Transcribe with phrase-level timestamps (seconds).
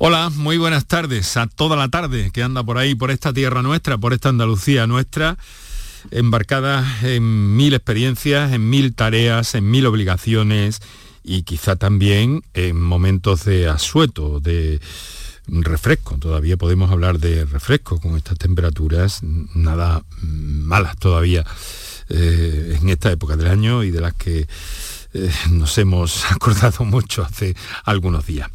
[0.00, 3.62] Hola, muy buenas tardes a toda la tarde que anda por ahí, por esta tierra
[3.62, 5.36] nuestra, por esta Andalucía nuestra,
[6.12, 10.80] embarcada en mil experiencias, en mil tareas, en mil obligaciones
[11.24, 14.80] y quizá también en momentos de asueto, de
[15.48, 16.16] refresco.
[16.16, 21.44] Todavía podemos hablar de refresco con estas temperaturas, nada malas todavía
[22.08, 24.46] eh, en esta época del año y de las que
[25.14, 28.48] eh, nos hemos acordado mucho hace algunos días.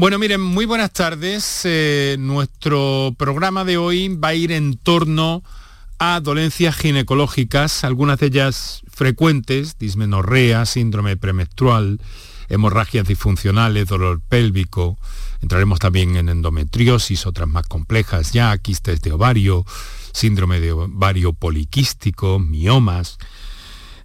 [0.00, 1.60] Bueno, miren, muy buenas tardes.
[1.64, 5.44] Eh, nuestro programa de hoy va a ir en torno
[5.98, 12.00] a dolencias ginecológicas, algunas de ellas frecuentes, dismenorrea, síndrome premenstrual,
[12.48, 14.96] hemorragias disfuncionales, dolor pélvico.
[15.42, 19.66] Entraremos también en endometriosis, otras más complejas ya, quistes de ovario,
[20.14, 23.18] síndrome de ovario poliquístico, miomas.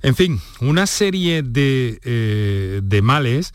[0.01, 3.53] En fin, una serie de, eh, de males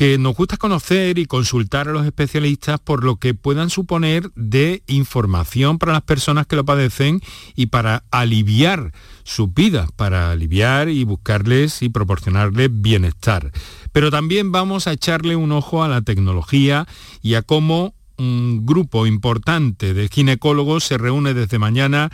[0.00, 4.82] que nos gusta conocer y consultar a los especialistas por lo que puedan suponer de
[4.86, 7.20] información para las personas que lo padecen
[7.54, 13.52] y para aliviar sus vidas, para aliviar y buscarles y proporcionarles bienestar.
[13.92, 16.88] Pero también vamos a echarle un ojo a la tecnología
[17.20, 22.10] y a cómo un grupo importante de ginecólogos se reúne desde mañana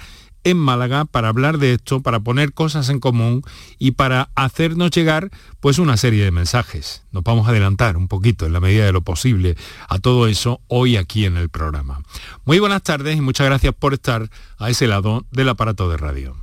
[0.47, 3.43] en Málaga para hablar de esto, para poner cosas en común
[3.81, 7.03] y para hacernos llegar pues una serie de mensajes.
[7.11, 9.57] Nos vamos a adelantar un poquito en la medida de lo posible
[9.89, 12.01] a todo eso hoy aquí en el programa.
[12.45, 16.37] Muy buenas tardes y muchas gracias por estar a ese lado del aparato de radio.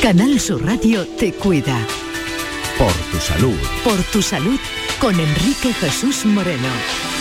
[0.00, 1.86] Canal Sur Radio te cuida.
[2.78, 3.58] Por tu salud.
[3.84, 4.58] Por tu salud
[4.98, 7.11] con Enrique Jesús Moreno.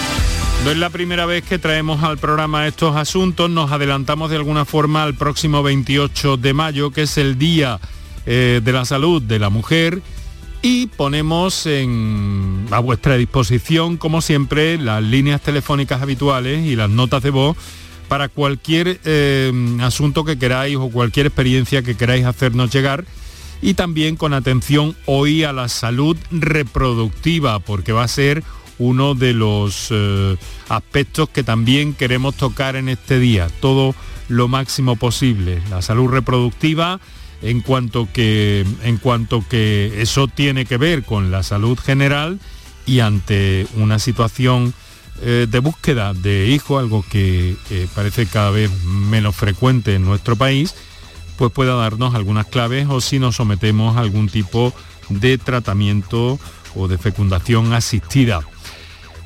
[0.64, 4.64] No es la primera vez que traemos al programa estos asuntos, nos adelantamos de alguna
[4.64, 7.80] forma al próximo 28 de mayo, que es el Día
[8.28, 10.04] eh, de la Salud de la Mujer,
[10.62, 11.68] y ponemos
[12.70, 17.58] a vuestra disposición, como siempre, las líneas telefónicas habituales y las notas de voz
[18.08, 23.06] para cualquier eh, asunto que queráis o cualquier experiencia que queráis hacernos llegar.
[23.64, 28.44] Y también con atención hoy a la salud reproductiva, porque va a ser
[28.80, 30.38] uno de los eh,
[30.70, 33.96] aspectos que también queremos tocar en este día, todo
[34.28, 35.62] lo máximo posible.
[35.70, 37.00] La salud reproductiva,
[37.42, 42.40] en cuanto que, en cuanto que eso tiene que ver con la salud general
[42.86, 44.74] y ante una situación
[45.22, 47.56] eh, de búsqueda de hijos, algo que
[47.94, 50.74] parece cada vez menos frecuente en nuestro país,
[51.38, 54.74] pues pueda darnos algunas claves o si nos sometemos a algún tipo
[55.10, 56.40] de tratamiento
[56.76, 58.42] o de fecundación asistida.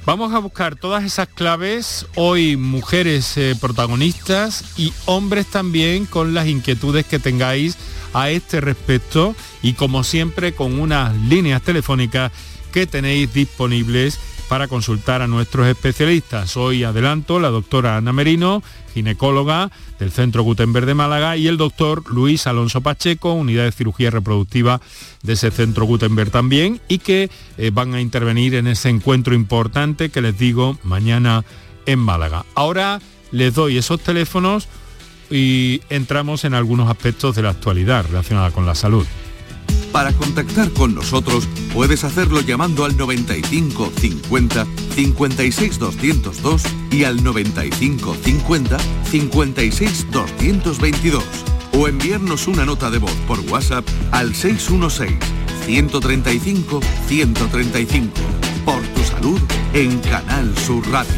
[0.05, 6.47] Vamos a buscar todas esas claves, hoy mujeres eh, protagonistas y hombres también con las
[6.47, 7.75] inquietudes que tengáis
[8.13, 12.31] a este respecto y como siempre con unas líneas telefónicas
[12.71, 16.57] que tenéis disponibles para consultar a nuestros especialistas.
[16.57, 18.61] Hoy adelanto la doctora Ana Merino,
[18.93, 24.11] ginecóloga del Centro Gutenberg de Málaga, y el doctor Luis Alonso Pacheco, unidad de cirugía
[24.11, 24.81] reproductiva
[25.23, 30.09] de ese Centro Gutenberg también, y que eh, van a intervenir en ese encuentro importante
[30.09, 31.43] que les digo mañana
[31.85, 32.45] en Málaga.
[32.55, 33.01] Ahora
[33.31, 34.67] les doy esos teléfonos
[35.29, 39.05] y entramos en algunos aspectos de la actualidad relacionada con la salud.
[39.95, 48.17] Para contactar con nosotros puedes hacerlo llamando al 95 50 56 202 y al 95
[48.21, 48.77] 50
[49.09, 51.23] 56 222
[51.79, 55.17] o enviarnos una nota de voz por WhatsApp al 616
[55.65, 58.11] 135 135.
[58.65, 59.39] Por tu salud
[59.73, 61.15] en Canal Sur Radio.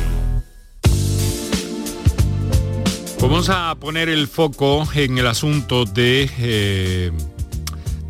[3.19, 7.11] Vamos a poner el foco en el asunto de eh,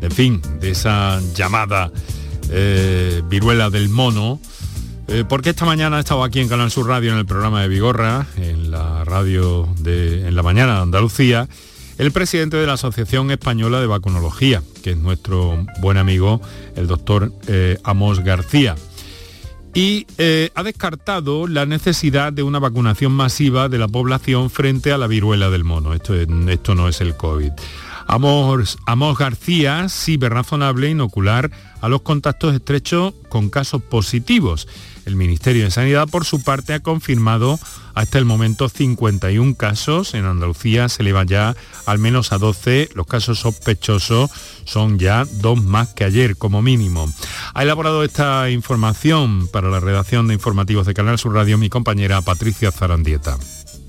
[0.00, 1.90] en fin, de esa llamada
[2.50, 4.40] eh, viruela del mono,
[5.08, 7.68] eh, porque esta mañana he estado aquí en Canal Sur Radio en el programa de
[7.68, 11.48] Vigorra, en la radio de en la mañana de Andalucía,
[11.98, 16.40] el presidente de la Asociación Española de Vacunología, que es nuestro buen amigo,
[16.76, 18.76] el doctor eh, Amos García.
[19.74, 20.06] Y
[20.56, 25.50] ha descartado la necesidad de una vacunación masiva de la población frente a la viruela
[25.50, 25.94] del mono.
[25.94, 27.52] Esto, esto no es el COVID.
[28.08, 31.50] Amos, García sí ve razonable inocular
[31.82, 34.66] a los contactos estrechos con casos positivos.
[35.04, 37.60] El Ministerio de Sanidad, por su parte, ha confirmado
[37.94, 40.14] hasta el momento 51 casos.
[40.14, 42.88] En Andalucía se eleva ya al menos a 12.
[42.94, 44.30] Los casos sospechosos
[44.64, 47.12] son ya dos más que ayer, como mínimo.
[47.52, 52.22] Ha elaborado esta información para la redacción de informativos de Canal Sur Radio mi compañera
[52.22, 53.36] Patricia Zarandieta.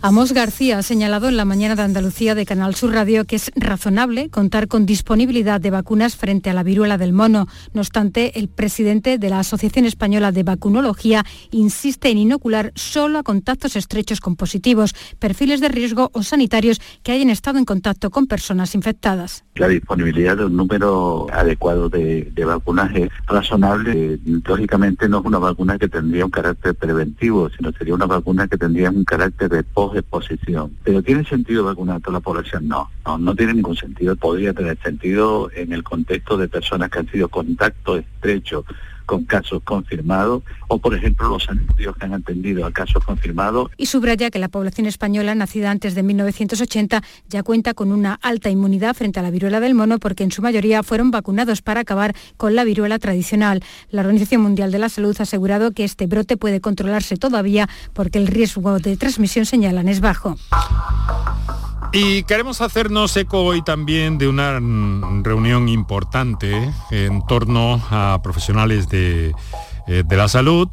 [0.02, 3.52] Amos García ha señalado en la mañana de Andalucía de Canal Sur Radio que es
[3.58, 7.48] razonable contar con disponibilidad de vacunas frente a la viruela del mono.
[7.74, 13.24] No obstante, el presidente de la Asociación Española de Vacunología insiste en inocular solo a
[13.24, 18.26] contactos estrechos con positivos, perfiles de riesgo o sanitarios que hayan estado en contacto con
[18.26, 19.44] personas infectadas.
[19.56, 24.18] La disponibilidad de un número adecuado de, de vacunas es razonable.
[24.46, 28.58] Lógicamente no es una vacuna que tendría un carácter preventivo, sino sería una vacuna que
[28.58, 30.78] tendría un carácter de post exposición.
[30.84, 32.68] ¿Pero tiene sentido vacunar a toda la población?
[32.68, 34.16] No, no, no tiene ningún sentido.
[34.16, 38.66] Podría tener sentido en el contexto de personas que han sido contacto estrecho
[39.10, 43.72] con casos confirmados o, por ejemplo, los sanitarios que han atendido a casos confirmados.
[43.76, 48.52] Y subraya que la población española, nacida antes de 1980, ya cuenta con una alta
[48.52, 52.16] inmunidad frente a la viruela del mono porque en su mayoría fueron vacunados para acabar
[52.38, 53.64] con la viruela tradicional.
[53.90, 58.20] La Organización Mundial de la Salud ha asegurado que este brote puede controlarse todavía porque
[58.20, 60.38] el riesgo de transmisión, señalan, es bajo.
[61.92, 64.60] Y queremos hacernos eco hoy también de una
[65.24, 68.99] reunión importante en torno a profesionales de,
[69.88, 70.70] eh, de la salud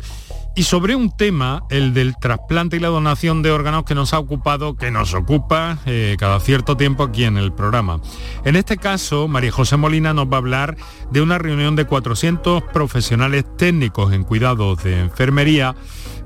[0.57, 4.19] y sobre un tema, el del trasplante y la donación de órganos que nos ha
[4.19, 8.01] ocupado, que nos ocupa eh, cada cierto tiempo aquí en el programa.
[8.47, 10.79] En este caso, María José Molina nos va a hablar
[11.11, 15.77] de una reunión de 400 profesionales técnicos en cuidados de enfermería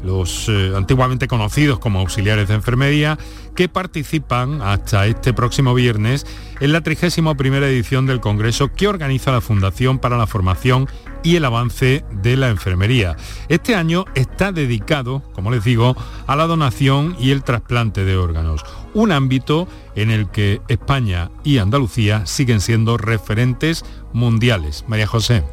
[0.03, 3.19] los eh, antiguamente conocidos como auxiliares de enfermería,
[3.55, 6.27] que participan hasta este próximo viernes
[6.61, 7.35] en la 31
[7.67, 10.89] edición del Congreso que organiza la Fundación para la Formación
[11.23, 13.17] y el Avance de la Enfermería.
[13.49, 15.97] Este año está dedicado, como les digo,
[16.27, 18.65] a la donación y el trasplante de órganos,
[18.95, 24.85] un ámbito en el que España y Andalucía siguen siendo referentes mundiales.
[24.89, 25.45] María José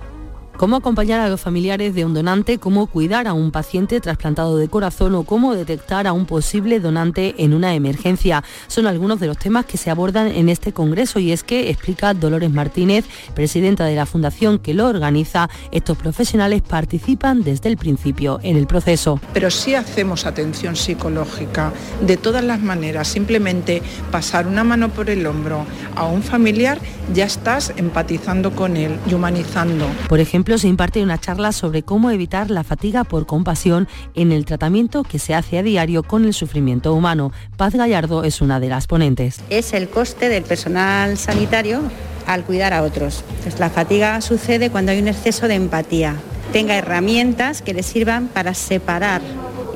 [0.58, 4.68] cómo acompañar a los familiares de un donante, cómo cuidar a un paciente trasplantado de
[4.68, 8.44] corazón o cómo detectar a un posible donante en una emergencia.
[8.68, 12.14] Son algunos de los temas que se abordan en este congreso y es que, explica
[12.14, 13.06] Dolores Martínez,
[13.36, 18.66] presidenta de la fundación que lo organiza, estos profesionales participan desde el principio en el
[18.66, 19.20] proceso.
[19.34, 21.72] Pero sí hacemos atención psicológica
[22.02, 25.66] de todas las maneras, simplemente pasar una mano por el hombro
[25.96, 26.80] a un familiar,
[27.14, 29.86] ya estás empatizando con él y humanizando.
[30.10, 34.46] Por ejemplo, se imparte una charla sobre cómo evitar la fatiga por compasión en el
[34.46, 37.34] tratamiento que se hace a diario con el sufrimiento humano.
[37.58, 39.42] Paz Gallardo es una de las ponentes.
[39.50, 41.82] Es el coste del personal sanitario
[42.26, 43.24] al cuidar a otros.
[43.44, 46.16] Pues la fatiga sucede cuando hay un exceso de empatía.
[46.54, 49.22] Tenga herramientas que le sirvan para separar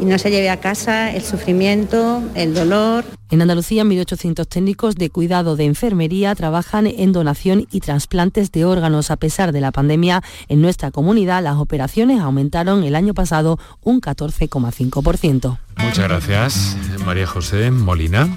[0.01, 3.05] y no se lleve a casa el sufrimiento, el dolor.
[3.29, 9.11] En Andalucía, 1.800 técnicos de cuidado de enfermería trabajan en donación y trasplantes de órganos.
[9.11, 14.01] A pesar de la pandemia, en nuestra comunidad las operaciones aumentaron el año pasado un
[14.01, 15.57] 14,5%.
[15.77, 18.35] Muchas gracias, María José Molina.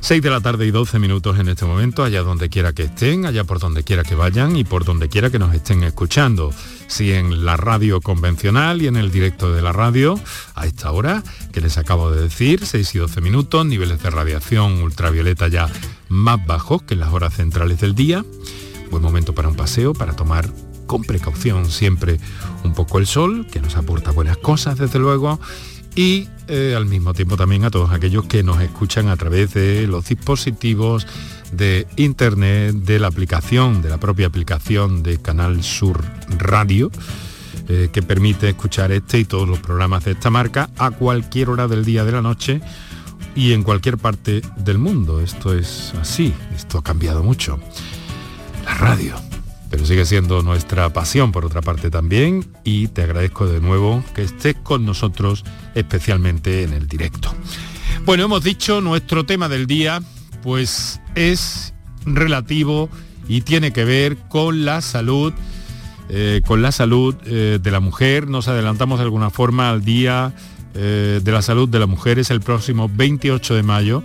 [0.00, 3.24] 6 de la tarde y 12 minutos en este momento, allá donde quiera que estén,
[3.24, 6.50] allá por donde quiera que vayan y por donde quiera que nos estén escuchando.
[6.86, 10.18] Si en la radio convencional y en el directo de la radio,
[10.54, 11.22] a esta hora
[11.52, 15.68] que les acabo de decir, 6 y 12 minutos, niveles de radiación ultravioleta ya
[16.08, 18.24] más bajos que en las horas centrales del día.
[18.90, 20.48] Buen momento para un paseo, para tomar
[20.86, 22.20] con precaución siempre
[22.62, 25.40] un poco el sol, que nos aporta buenas cosas desde luego
[25.96, 29.86] y eh, al mismo tiempo también a todos aquellos que nos escuchan a través de
[29.86, 31.06] los dispositivos
[31.56, 36.04] de internet, de la aplicación, de la propia aplicación de Canal Sur
[36.38, 36.90] Radio,
[37.68, 41.68] eh, que permite escuchar este y todos los programas de esta marca a cualquier hora
[41.68, 42.60] del día de la noche
[43.34, 45.20] y en cualquier parte del mundo.
[45.20, 47.58] Esto es así, esto ha cambiado mucho.
[48.64, 49.14] La radio
[49.74, 54.22] pero sigue siendo nuestra pasión por otra parte también y te agradezco de nuevo que
[54.22, 55.42] estés con nosotros
[55.74, 57.34] especialmente en el directo.
[58.04, 60.00] Bueno, hemos dicho nuestro tema del día
[60.44, 61.74] pues es
[62.06, 62.88] relativo
[63.28, 65.32] y tiene que ver con la salud,
[66.08, 68.28] eh, con la salud eh, de la mujer.
[68.28, 70.34] Nos adelantamos de alguna forma al día
[70.74, 74.02] eh, de la salud de la mujer, es el próximo 28 de mayo.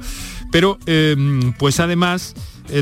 [0.51, 0.79] Pero
[1.59, 2.33] pues además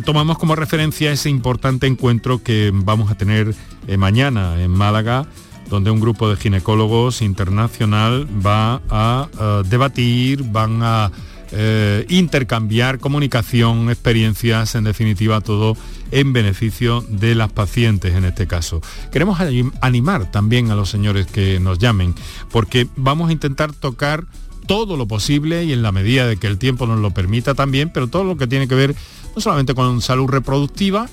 [0.06, 3.54] tomamos como referencia ese importante encuentro que vamos a tener
[3.98, 5.26] mañana en Málaga,
[5.70, 11.12] donde un grupo de ginecólogos internacional va a debatir, van a
[11.52, 15.78] eh, intercambiar comunicación, experiencias, en definitiva todo
[16.12, 18.82] en beneficio de las pacientes en este caso.
[19.12, 19.40] Queremos
[19.82, 22.16] animar también a los señores que nos llamen,
[22.52, 24.26] porque vamos a intentar tocar
[24.68, 27.90] todo lo posible y en la medida de que el tiempo nos lo permita también,
[27.90, 28.96] pero todo lo que tiene que ver
[29.36, 31.08] no solamente con salud reproductiva,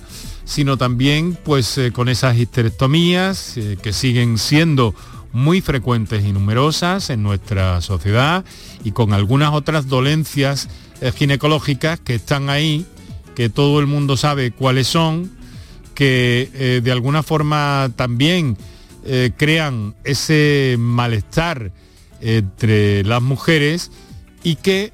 [0.44, 4.94] sino también pues eh, con esas histerectomías eh, que siguen siendo
[5.34, 8.44] muy frecuentes y numerosas en nuestra sociedad
[8.84, 10.68] y con algunas otras dolencias
[11.00, 12.86] eh, ginecológicas que están ahí,
[13.34, 15.32] que todo el mundo sabe cuáles son,
[15.94, 18.56] que eh, de alguna forma también
[19.04, 21.72] eh, crean ese malestar
[22.20, 23.90] entre las mujeres
[24.44, 24.92] y que,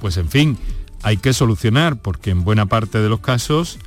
[0.00, 0.58] pues en fin,
[1.02, 3.78] hay que solucionar porque en buena parte de los casos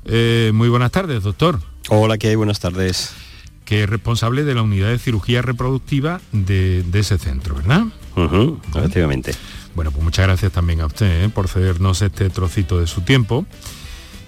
[0.05, 1.59] Eh, muy buenas tardes, doctor.
[1.89, 2.35] Hola, ¿qué hay?
[2.35, 3.13] Buenas tardes.
[3.65, 7.85] Que es responsable de la unidad de cirugía reproductiva de, ese centro, ¿verdad?
[8.75, 9.33] efectivamente.
[9.75, 11.29] Bueno, pues muchas gracias también a usted ¿eh?
[11.29, 13.45] por cedernos este trocito de su tiempo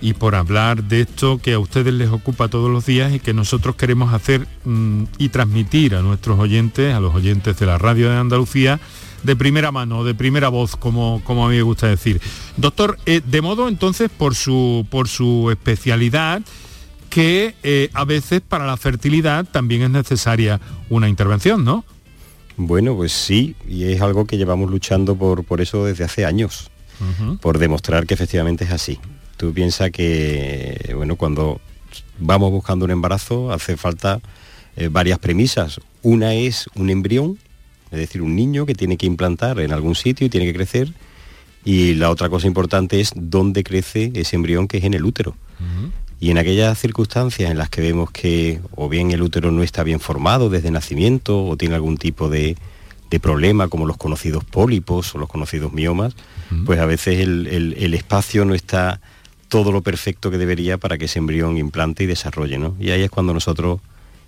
[0.04, 3.34] y por hablar de esto que a ustedes les ocupa todos los días y que
[3.34, 8.10] nosotros queremos hacer mm, y transmitir a nuestros oyentes, a los oyentes de la radio
[8.10, 8.82] de Andalucía,
[9.24, 12.20] de primera mano, de primera voz, como, como a mí me gusta decir.
[12.58, 16.42] Doctor, eh, de modo entonces por su, por su especialidad,
[17.10, 21.86] que eh, a veces para la fertilidad también es necesaria una intervención, ¿no?
[22.58, 26.72] Bueno, pues sí, y es algo que llevamos luchando por, por eso desde hace años,
[27.40, 29.00] por demostrar que efectivamente es así.
[29.44, 31.60] Tú piensas que, bueno, cuando
[32.18, 34.22] vamos buscando un embarazo hace falta
[34.78, 35.82] eh, varias premisas.
[36.02, 37.38] Una es un embrión,
[37.92, 40.94] es decir, un niño que tiene que implantar en algún sitio y tiene que crecer.
[41.66, 45.36] Y la otra cosa importante es dónde crece ese embrión que es en el útero.
[46.22, 49.84] Y en aquellas circunstancias en las que vemos que o bien el útero no está
[49.84, 52.56] bien formado desde nacimiento o tiene algún tipo de,
[53.22, 56.16] problema como los conocidos pólipos o los conocidos miomas,
[56.66, 59.02] pues a veces el espacio no está
[59.54, 62.76] todo lo perfecto que debería para que ese embrión implante y desarrolle, ¿no?
[62.80, 63.82] Y ahí es cuando nosotros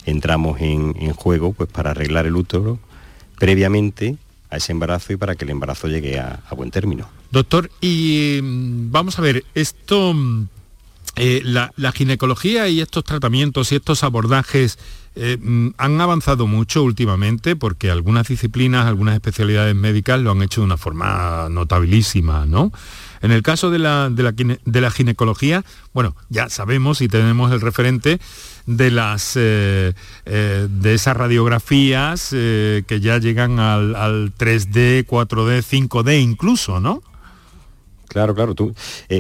[0.06, 2.78] entramos en, juego pues para arreglar el útero
[3.40, 4.18] previamente
[4.52, 7.10] a ese embarazo y para que el embarazo llegue a, buen término.
[7.32, 10.48] Doctor, y mm, vamos a ver, esto, mm,
[11.16, 14.78] eh, la, ginecología y estos tratamientos y estos abordajes
[15.16, 20.62] eh, mm, han avanzado mucho últimamente porque algunas disciplinas, algunas especialidades médicas lo han hecho
[20.62, 22.72] de una forma notabilísima, ¿no?
[23.26, 25.66] En el caso de la, de la, ginecología,
[25.96, 28.20] bueno, ya sabemos y tenemos el referente
[28.68, 29.94] de las eh,
[30.28, 37.02] eh, de esas radiografías eh, que ya llegan al, 3D, 4D, 5D incluso, ¿no?
[38.10, 38.54] Claro, claro.
[38.54, 38.76] Tú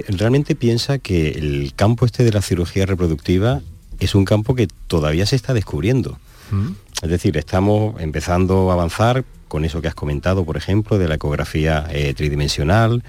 [0.09, 3.62] realmente piensa que el campo este de la cirugía reproductiva
[4.00, 6.19] es un campo que todavía se está descubriendo.
[6.51, 6.67] Mm.
[7.01, 11.15] Es decir, estamos empezando a avanzar con eso que has comentado, por ejemplo, de la
[11.15, 13.03] ecografía tridimensional,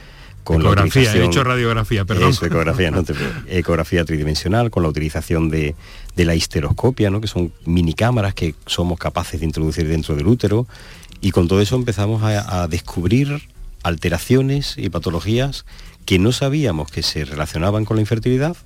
[0.47, 2.33] con ecografía, he hecho radiografía, perdón.
[2.41, 2.93] ecografía,
[3.49, 5.75] ecografía tridimensional, con la utilización de,
[6.15, 7.21] la histeroscopia, ¿no?
[7.21, 10.69] que son mini cámaras que somos capaces de introducir dentro del útero,
[11.21, 13.43] y con todo eso empezamos a, descubrir
[13.83, 15.67] alteraciones y patologías
[16.05, 18.57] que no sabíamos que se relacionaban con la infertilidad,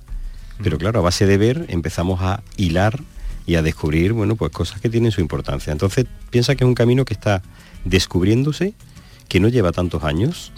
[0.61, 2.99] pero claro, a base de ver empezamos a hilar
[3.47, 5.71] y a descubrir, bueno, pues cosas que tienen su importancia.
[5.73, 7.41] Entonces, piensa que es un camino que está
[7.85, 8.75] descubriéndose,
[9.31, 10.51] que no lleva tantos años,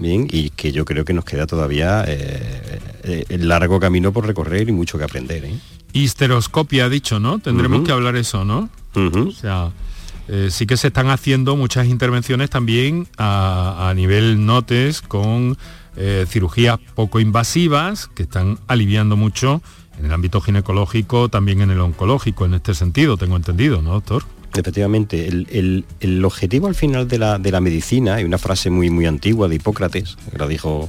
[0.00, 4.26] bien, y que yo creo que nos queda todavía eh, eh, el largo camino por
[4.26, 5.44] recorrer y mucho que aprender.
[5.44, 5.56] ¿eh?
[5.92, 7.38] Histeroscopia ha dicho, ¿no?
[7.38, 8.68] Tendremos que hablar eso, ¿no?
[8.96, 9.70] O sea,
[10.26, 15.56] eh, sí que se están haciendo muchas intervenciones también a, a nivel notes con
[16.26, 19.62] cirugías poco invasivas que están aliviando mucho
[20.00, 24.24] en el ámbito ginecológico, también en el oncológico, en este sentido, tengo entendido, ¿no, doctor?
[24.56, 29.06] Efectivamente, el, objetivo al final de la, de la, medicina, hay una frase muy, muy
[29.06, 30.88] antigua de Hipócrates, que la dijo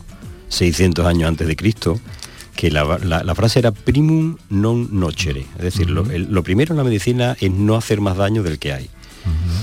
[0.49, 1.99] 600 años antes de Cristo,
[2.55, 6.03] que la, frase era primum non nocere, es decir, lo,
[6.43, 8.89] primero en la medicina es no hacer más daño del que hay.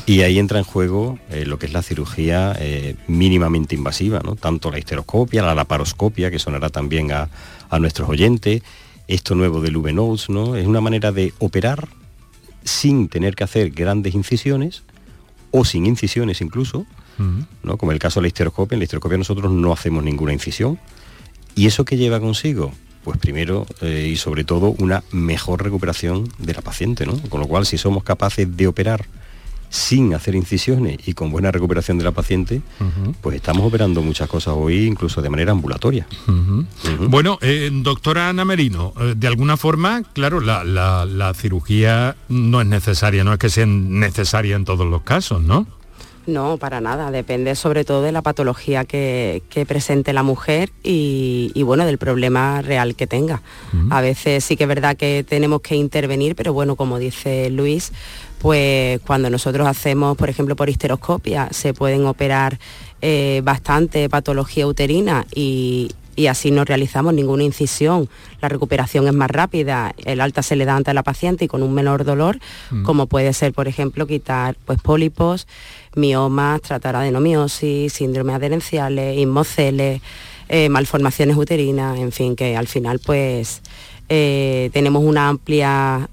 [0.04, 4.37] Y ahí entra en juego eh, lo que es la cirugía eh, mínimamente invasiva, ¿no?
[4.37, 7.30] tanto la histeroscopia, la laparoscopia, que sonará también a,
[7.70, 8.62] a nuestros oyentes,
[9.08, 10.56] esto nuevo del v ¿no?
[10.56, 11.88] es una manera de operar
[12.64, 14.83] sin tener que hacer grandes incisiones
[15.50, 16.87] o sin incisiones incluso,
[17.62, 17.76] ¿no?
[17.76, 20.78] Como el caso de la histeroscopia, en la histeroscopia nosotros no hacemos ninguna incisión.
[21.54, 22.73] ¿Y eso qué lleva consigo?
[23.04, 27.21] Pues primero eh, y sobre todo una mejor recuperación de la paciente, ¿no?
[27.28, 29.06] Con lo cual, si somos capaces de operar
[29.75, 32.62] sin hacer incisiones y con buena recuperación de la paciente,
[33.21, 36.07] pues estamos operando muchas cosas hoy, incluso de manera ambulatoria.
[37.09, 43.25] Bueno, eh, doctora Ana Merino, eh, de alguna forma, claro, la, cirugía no es necesaria,
[43.25, 45.66] no es que sea necesaria en todos los casos, ¿no?
[46.26, 51.85] No, para nada, depende sobre todo de la patología que, presente la mujer y, bueno,
[51.85, 53.43] del problema real que tenga.
[53.90, 57.93] A veces sí que es verdad que tenemos que intervenir, pero bueno, como dice Luis,
[58.45, 62.59] pues cuando nosotros hacemos, por ejemplo, por histeroscopia, se pueden operar
[63.01, 65.91] eh, bastante patología uterina y,
[66.29, 68.07] así no realizamos ninguna incisión.
[68.43, 71.63] La recuperación es más rápida, el alta se le da ante la paciente y con
[71.63, 72.39] un menor dolor,
[72.71, 72.83] mm.
[72.83, 75.47] como puede ser, por ejemplo, quitar pues, pólipos,
[75.97, 80.03] miomas, tratar adenomiosis, síndrome adherenciales, inmoceles,
[80.51, 83.63] eh, malformaciones uterinas, en fin, que al final pues
[84.11, 86.11] eh, tenemos una amplia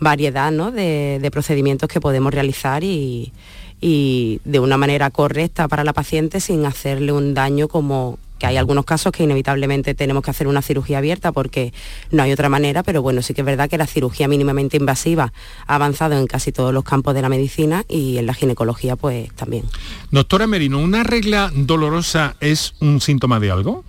[0.00, 3.32] variedad de, procedimientos que podemos realizar y,
[3.80, 8.84] de una manera correcta para la paciente sin hacerle un daño como que hay algunos
[8.84, 11.72] casos que inevitablemente tenemos que hacer una cirugía abierta porque
[12.10, 15.32] no hay otra manera, pero bueno, sí que es verdad que la cirugía mínimamente invasiva
[15.66, 19.32] ha avanzado en casi todos los campos de la medicina y en la ginecología pues
[19.34, 19.64] también.
[20.10, 23.84] Doctora Merino, ¿una regla dolorosa es un síntoma de algo?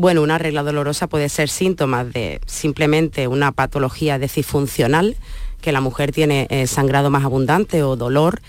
[0.00, 5.14] Bueno, una regla dolorosa puede ser síntoma de simplemente una patología decifuncional,
[5.60, 8.40] que la mujer tiene eh, sangrado más abundante o dolor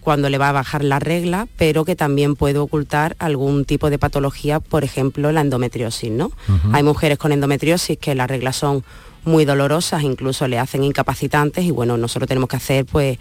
[0.00, 3.98] cuando le va a bajar la regla, pero que también puede ocultar algún tipo de
[3.98, 6.30] patología, por ejemplo, la endometriosis, ¿no?
[6.72, 8.84] Hay mujeres con endometriosis que las reglas son
[9.24, 13.18] muy dolorosas, incluso le hacen incapacitantes y bueno, nosotros tenemos que hacer pues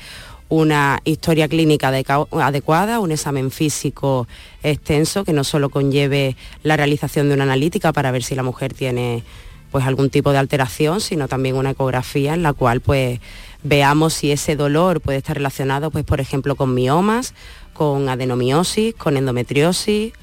[0.50, 4.28] una historia clínica adecuada, un examen físico
[4.64, 8.74] extenso que no solo conlleve la realización de una analítica para ver si la mujer
[8.74, 9.24] tiene
[9.72, 13.20] pues algún tipo de alteración, sino también una ecografía en la cual pues
[13.62, 17.36] veamos si ese dolor puede estar relacionado pues por ejemplo con miomas,
[17.74, 20.14] con adenomiosis, con endometriosis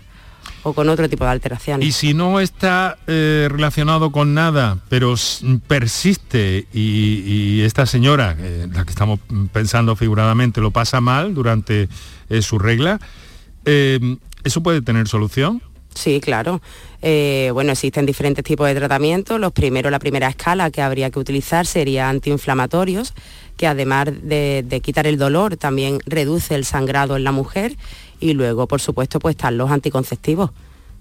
[0.66, 1.86] o con otro tipo de alteraciones.
[1.86, 5.14] Y si no está eh, relacionado con nada, pero
[5.68, 9.20] persiste y, esta señora, eh, la que estamos
[9.52, 11.88] pensando figuradamente, lo pasa mal durante
[12.28, 12.98] eh, su regla,
[13.64, 15.62] ¿eso puede tener solución?
[15.97, 16.61] Sí, claro.
[17.00, 19.41] bueno, existen diferentes tipos de tratamientos.
[19.41, 23.15] Los primeros, la primera escala que habría que utilizar sería antiinflamatorios,
[23.56, 27.76] que además de, de quitar el dolor, también reduce el sangrado en la mujer
[28.21, 30.50] y luego, por supuesto, pues están los anticonceptivos.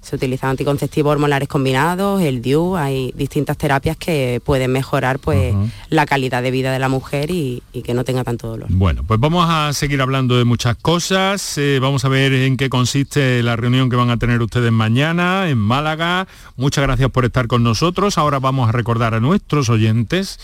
[0.05, 5.55] Se utilizan anticonceptivos hormonales combinados, el DIU, hay distintas terapias que pueden mejorar pues,
[5.89, 8.67] la calidad de vida de la mujer y, que no tenga tanto dolor.
[8.69, 11.57] Bueno, pues vamos a seguir hablando de muchas cosas.
[11.57, 15.49] Eh, vamos a ver en qué consiste la reunión que van a tener ustedes mañana
[15.49, 16.27] en Málaga.
[16.55, 18.19] Muchas gracias por estar con nosotros.
[18.19, 20.39] Ahora vamos a recordar a nuestros oyentes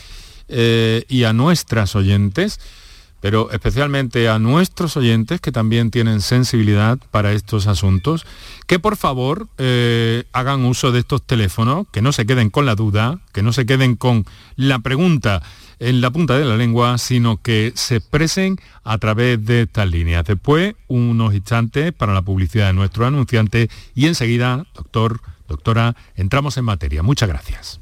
[0.48, 2.60] eh, y a nuestras oyentes
[3.22, 8.26] pero especialmente a nuestros oyentes que también tienen sensibilidad para estos asuntos,
[8.68, 12.76] que por favor eh, hagan uso de estos teléfonos, que no se queden con la
[12.76, 15.42] duda, que no se queden con la pregunta
[15.80, 20.26] en la punta de la lengua, sino que se expresen a través de estas líneas.
[20.26, 26.66] Después, unos instantes para la publicidad de nuestro anunciante y enseguida, doctor, doctora, entramos en
[26.66, 27.02] materia.
[27.02, 27.82] Muchas gracias.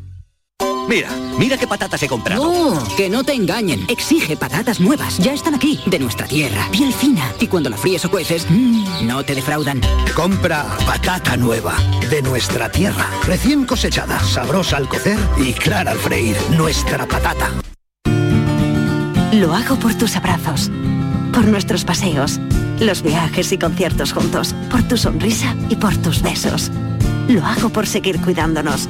[0.87, 2.43] Mira, mira qué patatas he comprado.
[2.43, 3.85] No, que no te engañen.
[3.87, 5.17] Exige patatas nuevas.
[5.17, 6.67] Ya están aquí, de nuestra tierra.
[6.71, 7.31] Piel fina.
[7.39, 9.81] Y cuando la fríes o cueces, mmm, no te defraudan.
[10.15, 11.75] Compra patata nueva,
[12.09, 13.07] de nuestra tierra.
[13.25, 16.35] Recién cosechada, sabrosa al cocer y clara al freír.
[16.51, 17.51] Nuestra patata.
[19.31, 20.69] Lo hago por tus abrazos,
[21.33, 22.39] por nuestros paseos,
[22.81, 26.69] los viajes y conciertos juntos, por tu sonrisa y por tus besos.
[27.29, 28.89] Lo hago por seguir cuidándonos.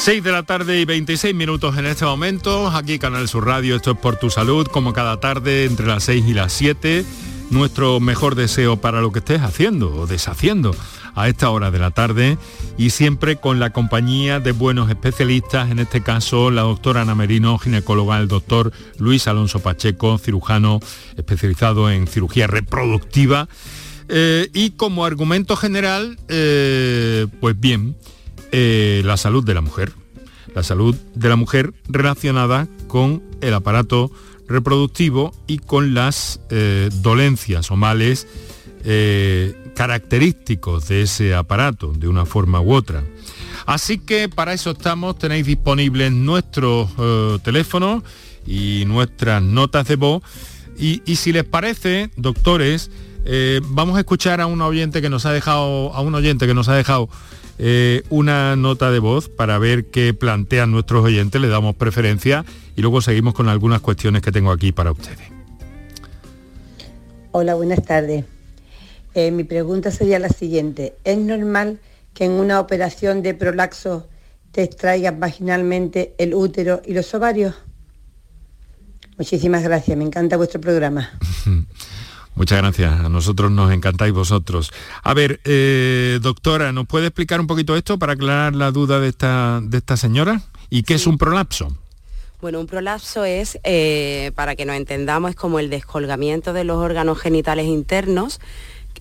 [0.00, 3.90] 6 de la tarde y 26 minutos en este momento, aquí Canal Sur Radio, esto
[3.90, 7.04] es por tu salud, como cada tarde entre las 6 y las 7,
[7.50, 10.74] nuestro mejor deseo para lo que estés haciendo o deshaciendo
[11.14, 12.38] a esta hora de la tarde.
[12.78, 17.58] Y siempre con la compañía de buenos especialistas, en este caso la doctora Ana Merino,
[17.58, 20.80] ginecóloga, el doctor Luis Alonso Pacheco, cirujano
[21.18, 23.50] especializado en cirugía reproductiva.
[24.08, 27.96] Eh, y como argumento general, eh, pues bien,
[28.52, 29.92] eh, la salud de la mujer.
[30.54, 34.10] La salud de la mujer relacionada con el aparato
[34.48, 38.26] reproductivo y con las eh, dolencias o males
[38.84, 43.04] eh, característicos de ese aparato, de una forma u otra.
[43.66, 46.90] Así que para eso estamos, tenéis disponibles nuestros
[47.42, 48.02] teléfonos
[48.44, 50.22] y nuestras notas de voz.
[50.76, 52.90] Y, y si les parece, doctores,
[53.68, 56.68] vamos a escuchar a un oyente que nos ha dejado, a un oyente que nos
[56.68, 57.08] ha dejado
[57.62, 62.80] eh, una nota de voz para ver qué plantean nuestros oyentes, le damos preferencia y
[62.80, 65.28] luego seguimos con algunas cuestiones que tengo aquí para ustedes.
[67.32, 68.24] Hola, buenas tardes.
[69.12, 70.94] Eh, mi pregunta sería la siguiente.
[71.04, 71.80] ¿Es normal
[72.14, 74.08] que en una operación de prolaxo
[74.52, 77.54] te extraigas vaginalmente el útero y los ovarios?
[79.18, 81.10] Muchísimas gracias, me encanta vuestro programa.
[82.34, 83.00] Muchas gracias.
[83.00, 84.72] A nosotros nos encantáis vosotros.
[85.02, 89.08] A ver, eh, doctora, ¿nos puede explicar un poquito esto para aclarar la duda de
[89.08, 90.40] esta, de esta señora?
[90.70, 91.76] ¿Y qué es un prolapso?
[92.40, 96.78] Bueno, un prolapso es, eh, para que nos entendamos, es como el descolgamiento de los
[96.78, 98.40] órganos genitales internos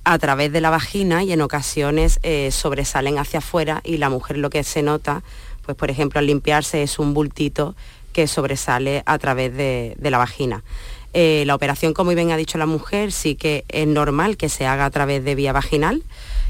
[0.03, 4.37] a través de la vagina y en ocasiones eh, sobresalen hacia afuera y la mujer
[4.37, 5.23] lo que se nota,
[5.65, 7.75] pues por ejemplo al limpiarse es un bultito
[8.11, 10.63] que sobresale a través de la vagina.
[11.13, 14.65] Eh, la operación, como bien ha dicho la mujer, sí que es normal que se
[14.65, 16.04] haga a través de vía vaginal.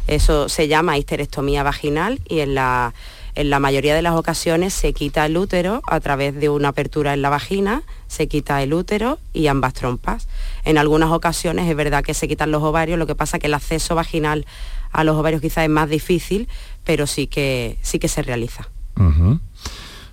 [0.07, 2.93] Eso se llama histerectomía vaginal y en la,
[3.35, 7.13] en la mayoría de las ocasiones se quita el útero a través de una apertura
[7.13, 10.27] en la vagina, se quita el útero y ambas trompas.
[10.65, 13.53] En algunas ocasiones es verdad que se quitan los ovarios, lo que pasa que el
[13.53, 14.45] acceso vaginal
[14.91, 16.49] a los ovarios quizás es más difícil,
[16.83, 18.67] pero sí que, sí que se realiza.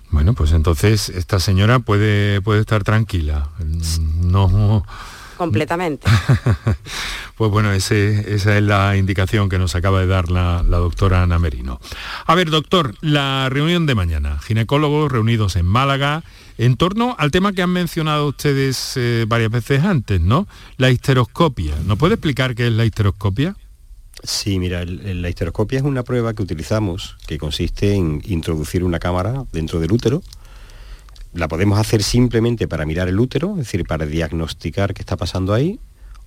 [0.09, 3.49] Bueno, pues entonces esta señora puede, puede estar tranquila.
[4.21, 4.85] No.
[5.37, 6.07] Completamente.
[7.35, 11.37] pues bueno, ese, esa es la indicación que nos acaba de dar la, doctora Ana
[11.37, 11.79] Merino.
[12.25, 16.23] A ver, doctor, la reunión de mañana, ginecólogos reunidos en Málaga,
[16.57, 20.47] en torno al tema que han mencionado ustedes eh, varias veces antes, ¿no?
[20.77, 21.75] La histeroscopia.
[21.85, 23.55] ¿No puede explicar qué es la histeroscopia?
[24.23, 29.45] Sí, mira, la histeroscopia es una prueba que utilizamos que consiste en introducir una cámara
[29.51, 30.23] dentro del útero.
[31.33, 35.53] La podemos hacer simplemente para mirar el útero, es decir, para diagnosticar qué está pasando
[35.53, 35.79] ahí,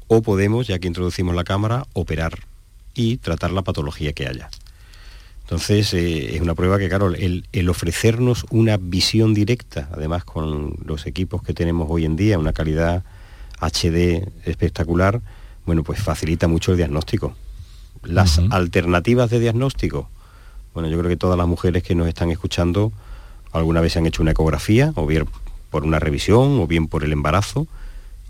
[0.07, 2.41] o podemos, ya que introducimos la cámara, operar
[2.95, 4.51] y tratar la patología que haya.
[5.43, 11.07] Entonces eh, es una prueba que, claro, el, ofrecernos una visión directa, además con los
[11.07, 13.03] equipos que tenemos hoy en día, una calidad
[13.61, 15.21] HD espectacular,
[15.67, 17.35] bueno, pues facilita mucho el diagnóstico.
[18.03, 20.09] Las alternativas de diagnóstico,
[20.75, 22.93] bueno, yo creo que todas las mujeres que nos están escuchando
[23.53, 25.27] alguna vez se han hecho una ecografía, o bien
[25.71, 27.67] por una revisión, o bien por el embarazo,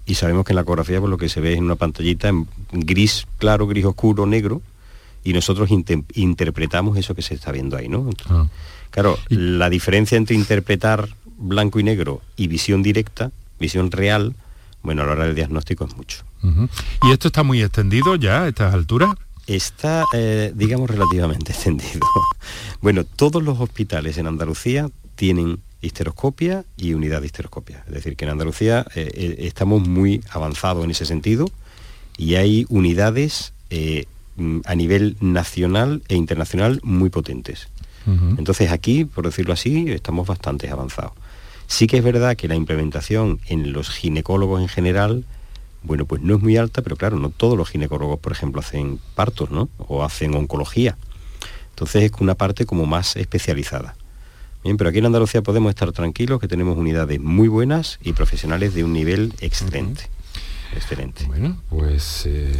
[0.06, 1.76] y sabemos que en la ecografía por pues, lo que se ve es en una
[1.76, 4.62] pantallita en gris claro, gris oscuro, negro,
[5.22, 5.68] y nosotros
[6.14, 8.08] interpretamos eso que se está viendo ahí, ¿no?
[8.28, 8.46] Ah.
[8.90, 14.34] Claro, la diferencia entre interpretar blanco y negro y visión directa, visión real,
[14.82, 16.24] bueno, a la hora del diagnóstico es mucho.
[17.02, 19.10] ¿Y esto está muy extendido ya a estas alturas?
[19.54, 22.00] Está, eh, digamos, relativamente extendido.
[22.80, 27.84] bueno, todos los hospitales en Andalucía tienen histeroscopia y unidad de histeroscopia.
[27.86, 31.46] Es decir, que en Andalucía eh, eh, estamos muy avanzados en ese sentido
[32.16, 33.52] y hay unidades
[34.40, 37.68] Mm, a nivel nacional e internacional muy potentes.
[38.38, 41.12] Entonces aquí, por decirlo así, estamos bastante avanzados.
[41.66, 45.24] Sí que es verdad que la implementación en los ginecólogos en general,
[45.82, 49.00] bueno, pues no es muy alta, pero claro, no todos los ginecólogos, por ejemplo, hacen
[49.14, 49.68] partos, ¿no?
[49.78, 50.96] O hacen oncología.
[51.70, 53.94] Entonces es una parte como más especializada.
[54.62, 58.74] Bien, pero aquí en Andalucía podemos estar tranquilos que tenemos unidades muy buenas y profesionales
[58.74, 60.02] de un nivel excelente.
[60.74, 61.24] Excelente.
[61.26, 62.52] Bueno, pues eh,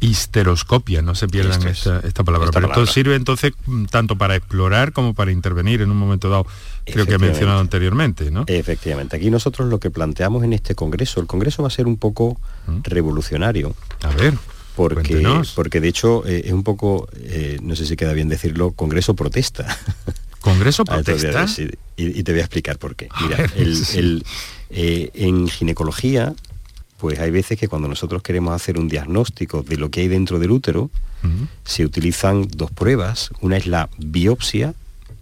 [0.00, 2.50] histeroscopia, no se pierdan esta, palabra.
[2.52, 6.46] Pero esto sirve entonces mm, tanto para explorar como para intervenir en un momento dado,
[6.84, 8.44] creo que he mencionado anteriormente, ¿no?
[8.46, 9.16] Efectivamente.
[9.16, 12.40] Aquí nosotros lo que planteamos en este congreso, el congreso va a ser un poco
[12.66, 12.80] ¿Mm?
[12.84, 13.74] revolucionario.
[14.02, 14.34] A ver.
[14.74, 18.70] Porque, porque de hecho eh, es un poco, eh, no sé si queda bien decirlo,
[18.70, 19.76] congreso protesta.
[20.38, 21.46] ¿Congreso protesta?
[21.96, 23.08] y, te voy a explicar por qué.
[23.20, 24.24] Mira, el,
[24.70, 26.32] en ginecología
[26.98, 30.38] pues hay veces que cuando nosotros queremos hacer un diagnóstico de lo que hay dentro
[30.38, 30.90] del útero,
[31.64, 33.30] se utilizan dos pruebas.
[33.40, 34.74] Una es la biopsia,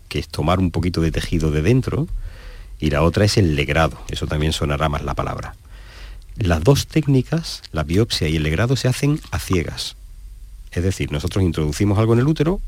[0.08, 2.08] que es tomar un poquito de tejido de dentro,
[2.80, 3.98] y la otra es el legrado.
[4.08, 5.54] Eso también sonará más la palabra.
[6.36, 9.96] Las dos técnicas, la biopsia y el legrado, se hacen a ciegas.
[10.72, 12.60] Es decir, nosotros introducimos algo en el útero,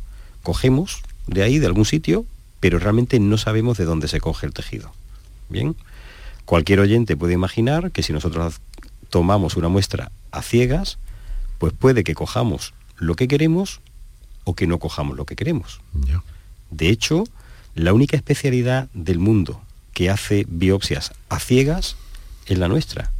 [0.42, 2.24] cogemos de ahí, de algún sitio,
[2.60, 4.90] pero realmente no sabemos de dónde se coge el tejido.
[5.48, 5.76] Bien,
[6.44, 8.60] cualquier oyente puede imaginar que si nosotros
[9.10, 10.98] tomamos una muestra a ciegas,
[11.58, 13.80] pues puede que cojamos lo que queremos
[14.44, 15.80] o que no cojamos lo que queremos.
[16.70, 17.24] De hecho,
[17.74, 19.60] la única especialidad del mundo
[19.92, 21.96] que hace biopsias a ciegas
[22.46, 23.10] es la nuestra.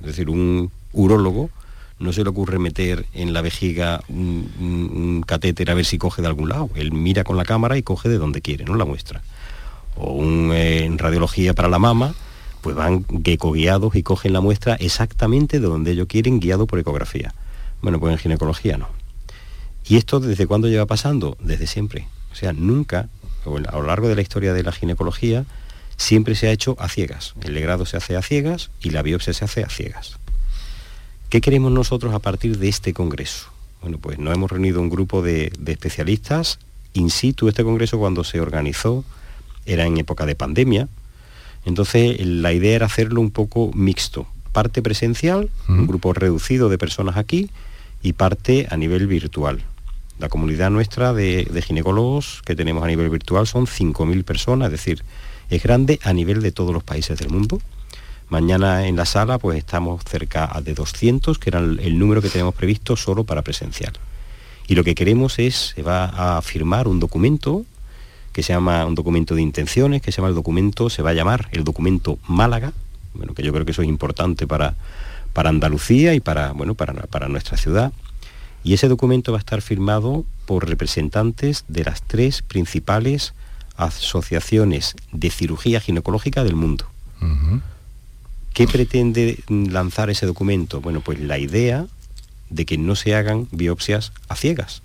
[0.00, 1.50] Es decir, un urólogo
[1.98, 6.28] no se le ocurre meter en la vejiga un, catéter a ver si coge de
[6.28, 6.70] algún lado.
[6.74, 9.22] Él mira con la cámara y coge de donde quiere, no la muestra.
[9.96, 12.14] O un, eh, en radiología para la mama,
[12.60, 17.34] pues van guiados y cogen la muestra exactamente de donde ellos quieren, guiado por ecografía.
[17.82, 18.88] Bueno, pues en ginecología no.
[19.86, 21.36] ¿Y esto desde cuándo lleva pasando?
[21.40, 22.08] Desde siempre.
[22.32, 23.08] O sea, nunca,
[23.44, 25.44] a lo largo de la historia de la ginecología,
[25.96, 27.34] siempre se ha hecho a ciegas.
[27.42, 30.18] El legrado se hace a ciegas y la biopsia se hace a ciegas.
[31.28, 33.48] ¿Qué queremos nosotros a partir de este congreso?
[33.80, 36.58] Bueno, pues nos hemos reunido un grupo de, de especialistas.
[36.94, 39.04] In situ, este congreso cuando se organizó
[39.66, 40.88] era en época de pandemia,
[41.68, 47.18] entonces la idea era hacerlo un poco mixto, parte presencial, un grupo reducido de personas
[47.18, 47.50] aquí,
[48.02, 49.60] y parte a nivel virtual.
[50.18, 55.04] La comunidad nuestra de, ginecólogos que tenemos a nivel virtual son 5.000 personas, es decir,
[55.50, 57.60] es grande a nivel de todos los países del mundo.
[58.30, 62.54] Mañana en la sala pues estamos cerca de 200, que era el, número que tenemos
[62.54, 63.92] previsto solo para presencial.
[64.66, 67.64] Y lo que queremos es, se va a firmar un documento
[68.32, 71.14] que se llama un documento de intenciones, que se llama el documento, se va a
[71.14, 72.72] llamar el documento Málaga,
[73.14, 74.74] bueno, que yo creo que eso es importante para,
[75.32, 77.92] para Andalucía y para, bueno, para, para nuestra ciudad.
[78.64, 83.34] Y ese documento va a estar firmado por representantes de las tres principales
[83.76, 86.86] asociaciones de cirugía ginecológica del mundo.
[88.52, 90.80] ¿Qué pretende lanzar ese documento?
[90.80, 91.86] Bueno, pues la idea
[92.50, 94.82] de que no se hagan biopsias a ciegas,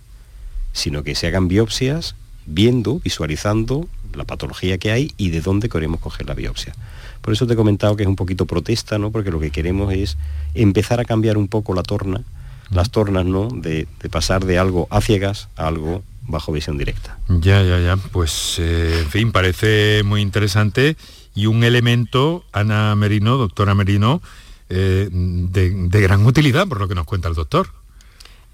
[0.74, 6.00] sino que se hagan biopsias viendo, visualizando la patología que hay y de dónde queremos
[6.00, 6.74] coger la biopsia.
[7.22, 9.12] Por eso te he comentado que es un poquito protesta, ¿no?
[9.12, 10.18] Porque lo que queremos es
[10.54, 12.22] empezar a cambiar un poco la torna,
[12.70, 13.48] las tornas, ¿no?
[13.48, 17.18] De, pasar de algo a ciegas a algo bajo visión directa.
[17.30, 17.98] Ya, ya, ya.
[17.98, 20.98] Pues, eh, en fin, parece muy interesante
[21.34, 24.22] y un elemento, Ana Merino, doctora Merino,
[24.70, 27.68] eh, de gran utilidad, por lo que nos cuenta el doctor.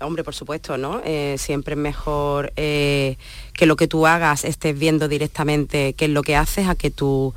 [0.01, 1.01] Hombre, por supuesto, ¿no?
[1.03, 3.17] Eh, siempre es mejor eh,
[3.53, 6.89] que lo que tú hagas estés viendo directamente qué es lo que haces a que
[6.89, 7.33] tú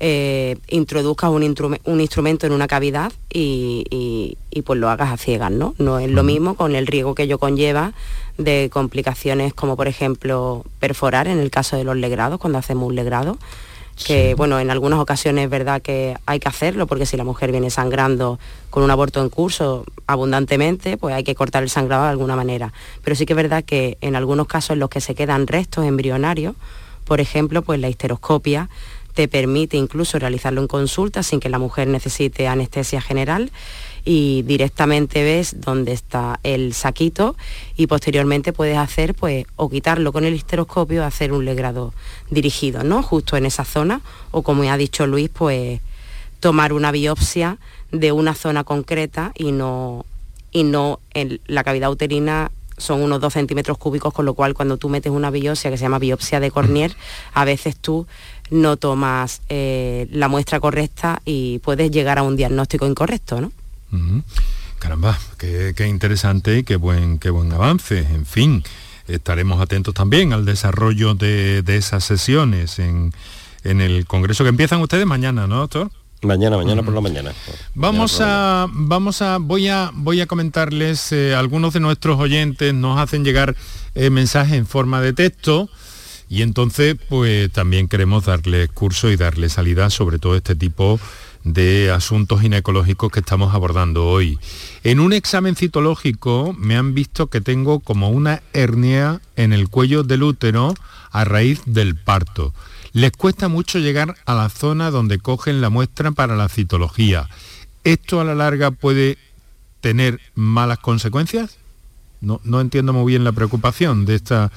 [0.00, 5.74] eh, introduzcas un, instrumento en una cavidad y, pues lo hagas a ciegas, ¿no?
[5.78, 7.92] No es lo mismo con el riesgo que ello conlleva
[8.38, 12.94] de complicaciones como por ejemplo perforar en el caso de los legrados, cuando hacemos un
[12.94, 13.38] legrado,
[14.04, 17.50] que bueno, en algunas ocasiones es verdad que hay que hacerlo, porque si la mujer
[17.50, 18.38] viene sangrando
[18.70, 22.72] con un aborto en curso abundantemente, pues hay que cortar el sangrado de alguna manera.
[23.02, 25.86] Pero sí que es verdad que en algunos casos en los que se quedan restos
[25.86, 26.54] embrionarios,
[27.04, 28.68] por ejemplo, pues la histeroscopia
[29.14, 33.50] te permite incluso realizarlo en consulta sin que la mujer necesite anestesia general
[34.06, 37.36] y directamente ves dónde está el saquito
[37.76, 41.92] y posteriormente puedes hacer pues o quitarlo con el histeroscopio hacer un legrado
[42.30, 43.02] dirigido, ¿no?
[43.02, 45.80] Justo en esa zona o como ya ha dicho Luis, pues
[46.38, 47.58] tomar una biopsia
[47.90, 50.06] de una zona concreta y no
[50.52, 54.76] y no en la cavidad uterina son unos dos centímetros cúbicos, con lo cual cuando
[54.76, 56.94] tú metes una biopsia que se llama biopsia de Cornier,
[57.32, 58.06] a veces tú
[58.50, 63.50] no tomas eh, la muestra correcta y puedes llegar a un diagnóstico incorrecto, ¿no?
[64.78, 67.98] Caramba, qué, interesante y qué buen, qué buen avance.
[67.98, 68.62] En fin,
[69.08, 73.12] estaremos atentos también al desarrollo de, esas sesiones en,
[73.64, 75.90] el Congreso que empiezan ustedes mañana, ¿no, doctor?
[76.22, 77.32] Mañana, mañana por la mañana.
[77.74, 82.98] Vamos a, vamos a, voy a, voy a comentarles, eh, algunos de nuestros oyentes nos
[82.98, 83.54] hacen llegar
[83.94, 85.68] eh, mensajes en forma de texto
[86.28, 91.00] y entonces pues también queremos darles curso y darles salida sobre todo este tipo de
[91.92, 94.38] asuntos ginecológicos que estamos abordando hoy.
[94.82, 100.02] En un examen citológico me han visto que tengo como una hernia en el cuello
[100.02, 100.74] del útero
[101.10, 102.52] a raíz del parto.
[102.92, 107.28] Les cuesta mucho llegar a la zona donde cogen la muestra para la citología.
[107.84, 109.18] ¿Esto a la larga puede
[109.80, 111.58] tener malas consecuencias?
[112.20, 114.50] No, no entiendo muy bien la preocupación de esta,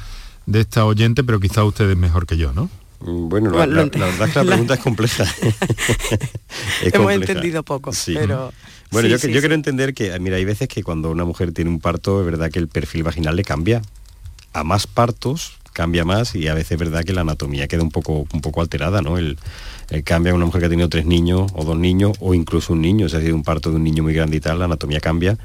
[0.45, 2.69] de esta oyente, pero quizá ustedes mejor que yo, ¿no?
[3.01, 5.25] Mm, bueno, la, verdad es que la pregunta es compleja.
[6.81, 8.53] Hemos entendido poco, pero...
[8.91, 11.79] Bueno, yo, yo quiero entender que, mira, hay veces que cuando una mujer tiene un
[11.79, 13.83] parto, es verdad que el perfil vaginal le cambia.
[14.51, 17.91] A más partos cambia más y a veces es verdad que la anatomía queda un
[17.91, 19.19] poco, un poco alterada, ¿no?
[19.19, 19.38] El,
[20.03, 23.05] cambia una mujer que ha tenido tres niños o dos niños o incluso un niño,
[23.05, 25.38] o sea, si un parto de un niño muy grande y tal, la anatomía cambia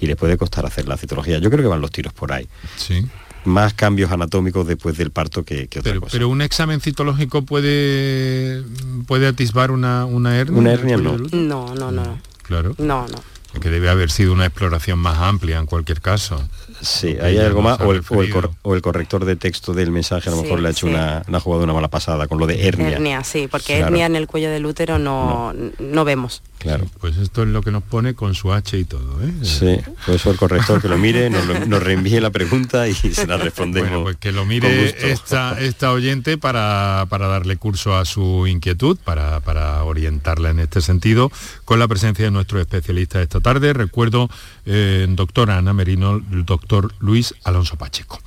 [0.00, 1.38] y le puede costar hacer la citología.
[1.38, 2.48] Yo creo que van los tiros por ahí.
[2.76, 3.06] Sí
[3.48, 6.12] más cambios anatómicos después del parto que, otra pero, cosa.
[6.12, 8.62] Pero un examen citológico puede
[9.06, 10.58] puede atisbar una, una hernia.
[10.58, 11.16] Una hernia no.
[11.32, 12.18] No, no, no.
[12.42, 12.74] Claro.
[12.78, 13.60] No, no.
[13.60, 16.48] Que debe haber sido una exploración más amplia en cualquier caso.
[16.80, 20.68] Sí, hay algo más, o el, corrector de texto del mensaje a lo mejor le
[20.68, 22.90] ha hecho una, una jugada una mala pasada con lo de hernia.
[22.90, 26.04] Hernia, sí, porque hernia en el cuello del útero no, no.
[26.04, 26.42] vemos.
[26.58, 26.86] Claro.
[27.00, 29.32] Pues esto es lo que nos pone con su H y todo, ¿eh?
[29.42, 33.36] Sí, por eso el corrector que lo mire, nos, reenvíe la pregunta y se la
[33.36, 33.90] respondemos.
[33.90, 38.98] Bueno, pues que lo mire esta, esta oyente para, para, darle curso a su inquietud,
[39.04, 41.30] para, para orientarla en este sentido,
[41.68, 43.74] con la presencia de nuestro especialista esta tarde.
[43.74, 44.30] Recuerdo,
[44.64, 48.18] eh, doctora Ana Merino, el doctor Luis Alonso Pacheco.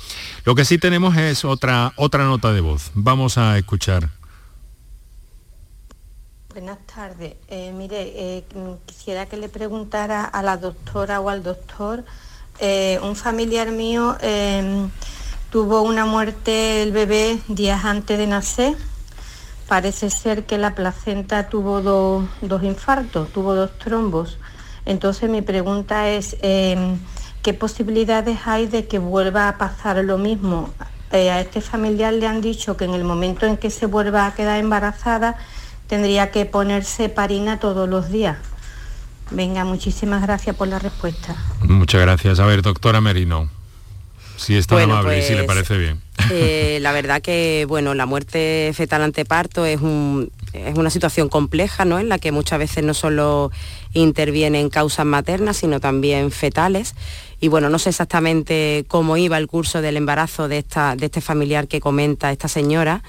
[0.46, 2.92] Lo que sí tenemos es otra, otra nota de voz.
[2.94, 4.10] Vamos a escuchar.
[6.50, 7.34] Buenas tardes.
[7.48, 8.44] Eh, mire, eh,
[8.86, 12.06] quisiera que le preguntara a la doctora o al doctor,
[12.60, 14.18] eh, un familiar mío
[15.50, 18.91] tuvo una muerte del bebé días antes de nacer.
[19.72, 24.38] Parece ser que la placenta tuvo dos infartos, tuvo dos trombos.
[24.86, 26.98] Entonces mi pregunta es, em,
[27.42, 30.70] ¿Qué posibilidades hay de que vuelva a pasar lo mismo?
[31.12, 34.28] Eh, a este familiar le han dicho que en el momento en que se vuelva
[34.28, 35.38] a quedar embarazada
[35.88, 38.38] tendría que ponerse parina todos los días.
[39.32, 41.36] Venga, muchísimas gracias por la respuesta.
[41.64, 42.40] Muchas gracias.
[42.40, 43.50] A ver, doctora Merino,
[44.42, 46.02] si es tan amable y si le pues, parece bien.
[46.32, 49.80] Eh, la verdad que, bueno, la muerte fetal ante parto es,
[50.54, 52.00] es una situación compleja, ¿no?
[52.00, 53.52] En la que muchas veces no solo
[53.94, 56.96] intervienen causas maternas, sino también fetales
[57.44, 61.22] y bueno, no sé exactamente cómo iba el curso del embarazo de, esta, de este
[61.22, 63.02] familiar que comenta esta señora,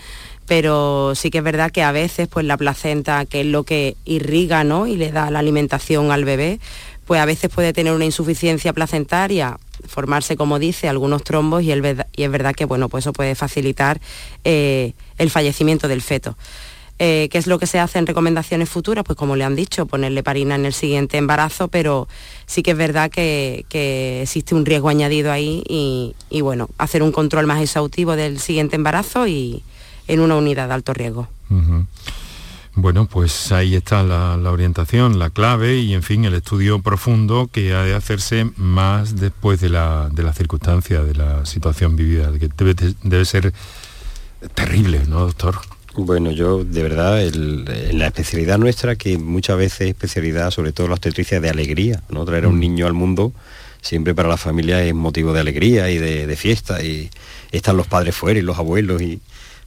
[0.47, 3.95] pero sí que es verdad que a veces pues la placenta, que es lo que
[4.07, 4.87] irriga ¿no?
[4.87, 6.61] y le da la alimentación al bebé,
[7.05, 12.23] pues a veces puede tener una insuficiencia placentaria, formarse, como dice, algunos trombos y, y
[12.23, 14.01] es verdad que bueno, pues eso puede facilitar
[14.45, 16.37] eh, el fallecimiento del feto.
[16.99, 19.05] Eh, ¿Qué es lo que se hace en recomendaciones futuras?
[19.05, 22.07] Pues como le han dicho, ponerle parina en el siguiente embarazo, pero
[22.47, 23.65] sí que es verdad que,
[24.23, 29.27] existe un riesgo añadido ahí y, bueno, hacer un control más exhaustivo del siguiente embarazo
[29.27, 29.65] y
[30.07, 31.27] en una unidad de alto riesgo.
[32.75, 37.75] Bueno, pues ahí está la, orientación, la clave y en fin el estudio profundo que
[37.75, 43.25] ha de hacerse más después de la, circunstancia, de la situación vivida, que debe, debe
[43.25, 43.53] ser
[44.55, 45.57] terrible, ¿no, doctor?
[45.95, 50.89] Bueno, yo de verdad, en la especialidad nuestra, que muchas veces es especialidad, sobre todo
[50.89, 52.25] la obstetricia de alegría, ¿no?
[52.25, 52.61] Traer a un mm.
[52.61, 53.35] niño al mundo
[53.83, 57.11] siempre para la familia es motivo de alegría y de, fiesta y
[57.51, 59.21] están los padres fuera y los abuelos y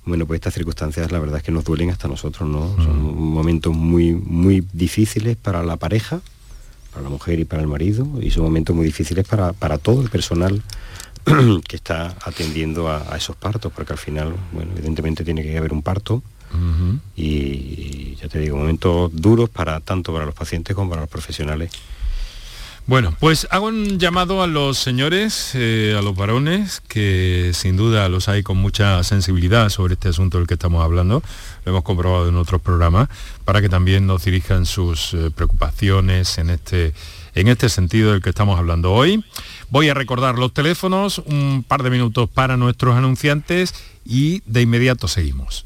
[0.05, 2.75] bueno, pues estas circunstancias la verdad es que nos duelen hasta nosotros, ¿no?
[2.77, 6.21] Son momentos muy, muy difíciles para la pareja,
[6.91, 10.01] para la mujer y para el marido y son momentos muy difíciles para, para todo
[10.01, 10.61] el personal
[11.67, 15.81] que está atendiendo a, esos partos, porque al final, bueno, evidentemente tiene que haber un
[15.81, 16.21] parto
[17.17, 21.71] y ya te digo, momentos duros para tanto para los pacientes como para los profesionales.
[22.87, 28.07] Bueno, pues hago un llamado a los señores, eh, a los varones, que sin duda
[28.09, 31.23] los hay con mucha sensibilidad sobre este asunto del que estamos hablando,
[31.65, 33.09] lo hemos comprobado en otros programas,
[33.43, 36.93] para que también nos dirijan sus eh, preocupaciones en este,
[37.33, 39.25] en este sentido del que estamos hablando hoy.
[39.71, 43.73] Voy a recordar los teléfonos, un par de minutos para nuestros anunciantes
[44.05, 45.65] y de inmediato seguimos.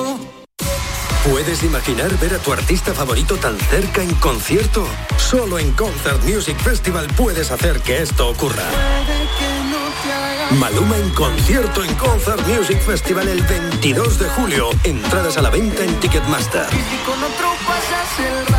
[1.29, 4.87] ¿Puedes imaginar ver a tu artista favorito tan cerca en concierto?
[5.17, 8.63] Solo en Concert Music Festival puedes hacer que esto ocurra.
[10.59, 14.69] Maluma en concierto en Concert Music Festival el 22 de julio.
[14.83, 16.65] Entradas a la venta en Ticketmaster.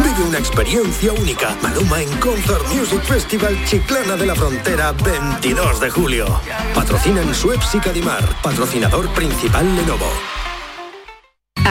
[0.04, 1.56] Vive una experiencia única.
[1.62, 6.40] Maluma en Concert Music Festival Chiclana de la Frontera 22 de julio.
[6.74, 8.24] Patrocinan Suez y Cadimar.
[8.40, 10.31] Patrocinador principal Lenovo.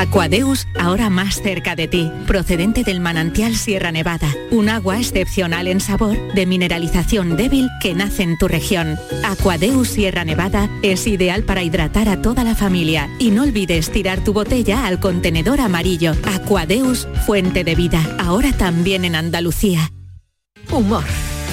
[0.02, 5.80] Aquadeus, ahora más cerca de ti, procedente del manantial Sierra Nevada, un agua excepcional en
[5.80, 8.98] sabor, de mineralización débil que nace en tu región.
[9.24, 14.24] Aquadeus Sierra Nevada es ideal para hidratar a toda la familia y no olvides tirar
[14.24, 16.16] tu botella al contenedor amarillo.
[16.24, 19.92] Aquadeus, fuente de vida, ahora también en Andalucía.
[20.72, 21.04] Humor,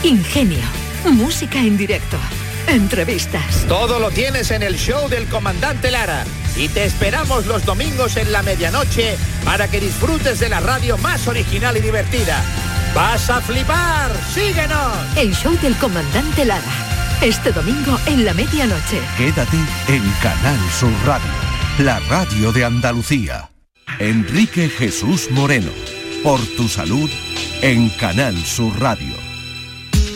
[0.03, 0.64] ingenio,
[1.05, 2.16] música en directo,
[2.69, 3.64] entrevistas.
[3.69, 6.25] Todo lo tienes en el show del comandante Lara
[6.57, 11.27] y te esperamos los domingos en la medianoche para que disfrutes de la radio más
[11.29, 12.43] original y divertida.
[12.95, 14.11] ¡Vas a flipar!
[14.35, 14.97] ¡Síguenos!
[15.16, 16.62] El show del comandante Lara.
[17.23, 19.01] Este domingo en la medianoche.
[19.16, 19.57] Quédate
[19.89, 21.31] en Canal Sur Radio,
[21.79, 23.51] la radio de Andalucía.
[23.99, 25.73] Enrique Jesús Moreno,
[26.23, 27.11] por tu salud
[27.62, 29.28] en Canal Sur Radio.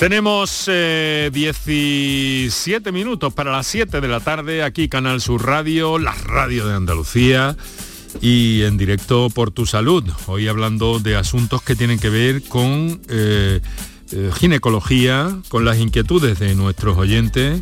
[0.00, 6.14] Tenemos 17 eh, minutos para las 7 de la tarde, aquí Canal Sur Radio, la
[6.14, 7.54] radio de Andalucía
[8.22, 10.02] y en directo por tu salud.
[10.26, 13.60] Hoy hablando de asuntos que tienen que ver con eh,
[14.12, 17.60] eh, ginecología, con las inquietudes de nuestros oyentes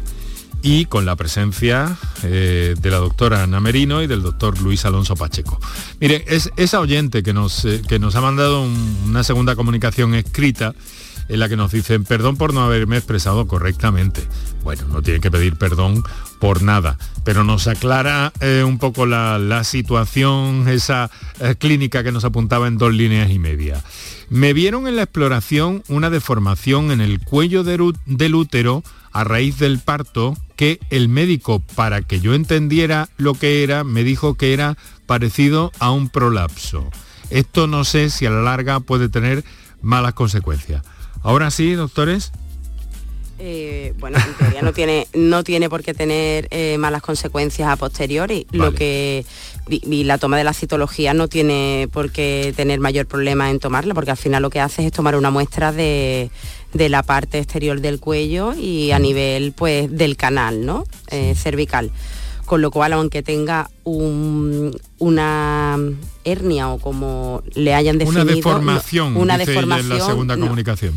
[0.62, 5.59] y con la presencia de la doctora Ana Merino y del doctor Luis Alonso Pacheco.
[6.01, 8.64] Mire, es esa oyente que nos, que nos ha mandado
[9.07, 10.72] una segunda comunicación escrita,
[11.29, 14.22] en la que nos dicen perdón por no haberme expresado correctamente.
[14.62, 16.03] Bueno, no tienen que pedir perdón
[16.41, 21.11] por nada, pero nos aclara eh, un poco la, situación, esa
[21.41, 23.83] eh, clínica que nos apuntaba en dos líneas y media.
[24.31, 29.79] Me vieron en la exploración una deformación en el cuello del útero a raíz del
[29.79, 34.76] parto que el médico, para que yo entendiera lo que era, me dijo que era
[35.07, 36.91] parecido a un prolapso.
[37.31, 39.45] Esto no sé si a la larga puede tener
[39.81, 40.83] malas consecuencias.
[41.23, 42.33] Ahora sí, doctores.
[43.41, 47.77] Eh, bueno, en teoría no tiene, no tiene por qué tener eh, malas consecuencias a
[47.77, 48.47] posteriori.
[48.51, 49.25] Lo que
[49.69, 53.95] y, la toma de la citología no tiene por qué tener mayor problema en tomarla,
[53.95, 56.31] porque al final lo que hace es tomar una muestra de,
[56.73, 60.85] la parte exterior del cuello y a nivel pues del canal ¿no?
[61.11, 61.91] Eh, cervical
[62.49, 65.78] con lo cual aunque tenga una
[66.24, 70.94] hernia o como le hayan definido una deformación una deformación en la segunda comunicación.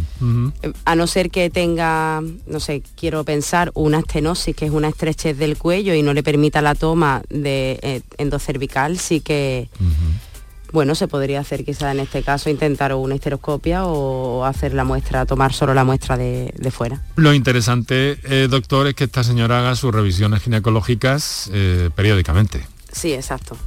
[0.85, 5.37] A no ser que tenga no sé quiero pensar una estenosis que es una estrechez
[5.37, 9.69] del cuello y no le permita la toma de eh, endocervical sí que
[10.71, 15.25] bueno, se podría hacer quizá en este caso intentar una esteroscopia o hacer la muestra,
[15.25, 17.01] tomar solo la muestra de, fuera.
[17.15, 22.65] Lo interesante, eh, doctor, es que esta señora haga sus revisiones ginecológicas eh, periódicamente.
[22.91, 23.57] Sí, exacto.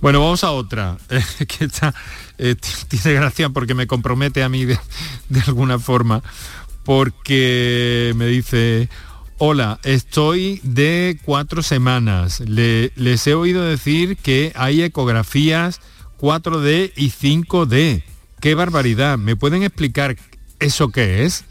[0.00, 0.96] Bueno, vamos a otra,
[1.48, 1.94] que está,
[2.38, 2.56] eh,
[2.88, 4.78] tiene gracia porque me compromete a mí de
[5.46, 6.22] alguna forma,
[6.84, 8.88] porque me dice,
[9.38, 12.40] Hola, estoy de cuatro semanas.
[12.40, 15.82] les he oído decir que hay ecografías
[16.18, 18.02] 4D y 5D.
[18.40, 19.18] ¡Qué barbaridad!
[19.18, 20.16] ¿Me pueden explicar
[20.58, 21.44] eso qué es?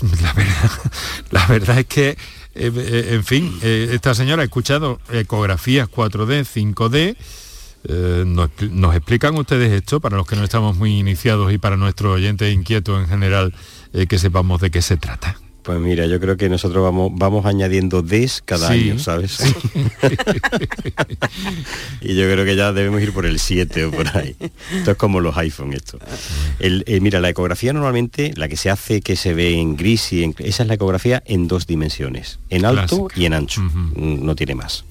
[1.30, 2.16] La verdad, es que, eh,
[2.54, 8.24] eh, en fin, eh, esta señora ha escuchado ecografías 4D, 5D.
[8.24, 12.14] nos, nos, explican ustedes esto para los que no estamos muy iniciados y para nuestros
[12.14, 13.54] oyentes inquietos en general
[14.08, 15.43] que sepamos de qué se trata.
[15.64, 19.38] Pues mira, yo creo que nosotros vamos, vamos añadiendo Ds cada año, ¿sabes?
[22.02, 24.36] y yo creo que ya debemos ir por el 7 o por ahí.
[24.74, 25.98] Esto es como los iPhone, esto.
[26.60, 30.24] Eh, mira, la ecografía normalmente, la que se hace que se ve en gris, y
[30.24, 34.36] en, esa es la ecografía en dos dimensiones, en alto y en ancho, mm, no
[34.36, 34.84] tiene más.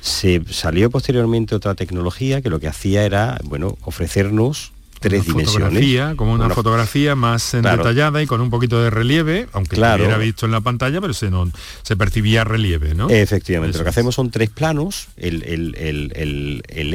[0.00, 4.70] Se salió posteriormente otra tecnología que lo que hacía era, bueno, ofrecernos
[5.00, 6.16] tres dimensiones.
[6.16, 10.04] como una, fotografía más detallada y con un poquito de relieve, aunque claro.
[10.04, 11.50] era visto en la pantalla, pero se, no,
[11.82, 13.08] se percibía relieve, ¿no?
[13.10, 15.42] Efectivamente, lo que hacemos son tres planos, el,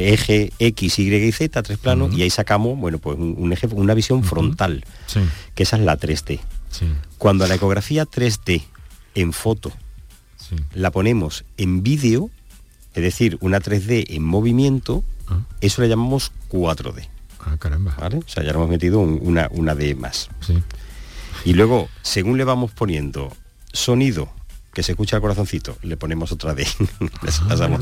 [0.00, 3.94] eje X, Y y Z, tres planos, y ahí sacamos, bueno, pues un, eje, una
[3.94, 4.84] visión frontal,
[5.54, 6.40] que esa es la 3D.
[7.18, 8.62] Cuando la ecografía 3D
[9.14, 9.72] en foto
[10.74, 12.30] la ponemos en vídeo,
[12.94, 15.40] es decir, una 3D en movimiento, ah.
[15.60, 17.08] eso le llamamos 4D.
[17.44, 17.96] Ah, caramba.
[17.98, 20.28] O sea, ya le hemos metido una, una D más.
[21.44, 23.32] Y luego, según le vamos poniendo
[23.72, 24.30] sonido,
[24.72, 26.66] que se escucha el corazoncito, le ponemos otra D.
[27.48, 27.80] pasamos,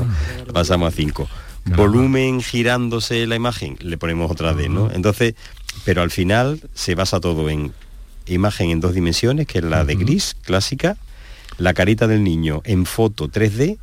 [0.53, 1.29] pasamos, a 5.
[1.75, 4.91] Volumen girándose la imagen, le ponemos otra D, ¿no?
[4.91, 5.35] Entonces,
[5.85, 7.71] pero al final se basa todo en
[8.25, 10.97] imagen en dos dimensiones, que es la de gris clásica,
[11.57, 13.77] la carita del niño en foto 3D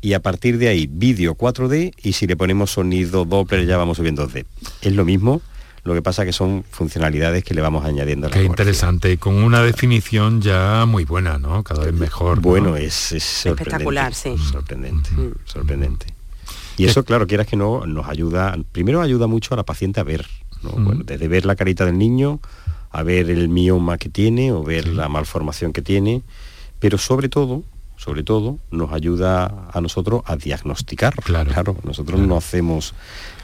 [0.00, 3.98] y a partir de ahí vídeo 4D y si le ponemos sonido Doppler ya vamos
[3.98, 4.46] subiendo 2D.
[4.82, 5.42] Es lo mismo,
[5.84, 9.34] lo que pasa que son funcionalidades que le vamos añadiendo a la Qué interesante, con
[9.34, 11.62] una definición ya muy buena, ¿no?
[11.62, 12.40] Cada vez mejor.
[12.40, 14.36] Bueno, es, espectacular, sí.
[14.38, 15.32] Sorprendente, mm.
[15.44, 16.06] sorprendente.
[16.76, 20.04] Y eso, claro, quieras que no, nos ayuda, primero ayuda mucho a la paciente a
[20.04, 20.26] ver,
[20.62, 21.02] mm.
[21.04, 22.40] desde ver la carita del niño,
[22.90, 26.22] a ver el mioma que tiene o ver la malformación que tiene,
[26.78, 27.62] pero sobre todo
[28.02, 31.14] sobre todo, nos ayuda a nosotros a diagnosticar.
[31.16, 32.94] Claro, claro nosotros no hacemos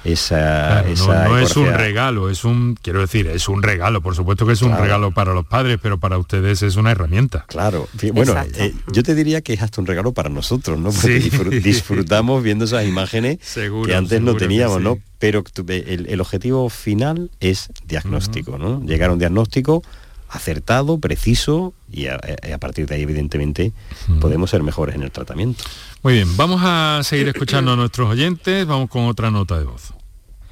[0.03, 0.83] esa...
[0.83, 4.63] no, es un regalo, es un, quiero decir, es un regalo, por supuesto que es
[4.63, 7.45] un regalo para los padres, pero para ustedes es una herramienta.
[7.49, 10.91] Claro, bueno, eh, yo te diría que es hasta un regalo para nosotros, ¿no?
[10.91, 13.39] Porque disfrutamos viendo esas imágenes
[13.85, 14.99] que antes no teníamos, ¿no?
[15.19, 18.81] Pero el, objetivo final es diagnóstico, ¿no?
[18.81, 19.83] Llegar a un diagnóstico
[20.29, 22.18] acertado, preciso y a,
[22.59, 23.72] partir de ahí evidentemente
[24.20, 25.64] podemos ser mejores en el tratamiento.
[26.03, 29.93] Muy bien, vamos a seguir escuchando a nuestros oyentes, vamos con otra nota de voz.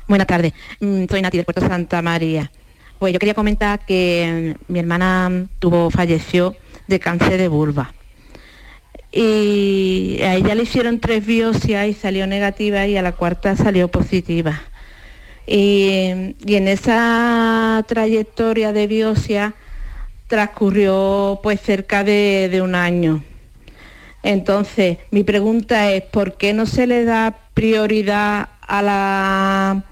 [0.07, 2.51] Buenas tardes, mm, soy Nati del Puerto Santa María.
[2.99, 6.57] Pues yo quería comentar que mm, mi hermana tuvo, falleció
[6.87, 7.95] de cáncer de vulva.
[9.11, 13.89] Y a ella le hicieron tres biopsias y salió negativa y a la cuarta salió
[13.89, 14.61] positiva.
[15.47, 19.55] Y, y en esa trayectoria de biopsia
[20.35, 23.22] transcurrió pues cerca de, un año.
[24.24, 29.85] Entonces, mi pregunta es, ¿por qué no se le da prioridad a, la,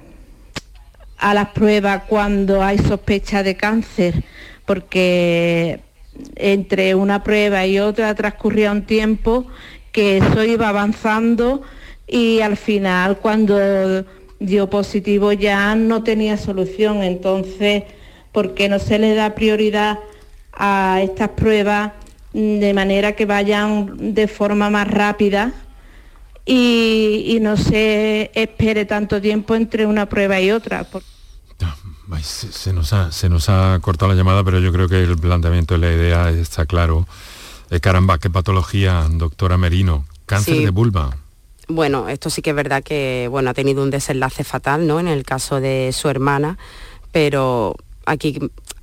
[1.18, 4.24] a las pruebas cuando hay sospecha de cáncer?
[4.66, 5.78] Porque
[6.34, 9.46] entre una prueba y otra transcurría un tiempo
[9.92, 11.62] que eso iba avanzando
[12.08, 14.04] y al final cuando
[14.40, 17.04] dio positivo ya no tenía solución.
[17.04, 17.84] Entonces,
[18.32, 20.00] ¿por qué no se le da prioridad
[20.52, 21.92] a estas pruebas
[22.32, 25.52] de manera que vayan de forma más rápida
[26.44, 30.86] y, no se espere tanto tiempo entre una prueba y otra.
[32.22, 35.74] Se, nos ha, se nos ha cortado la llamada, pero yo creo que el planteamiento
[35.74, 37.06] de la idea está claro.
[37.70, 40.04] Eh, caramba, qué patología, doctora Merino.
[40.26, 41.16] Cáncer de vulva.
[41.68, 45.00] Bueno, esto sí que es verdad que bueno, ha tenido un desenlace fatal, ¿no?
[45.00, 46.58] En el caso de su hermana,
[47.12, 48.38] pero aquí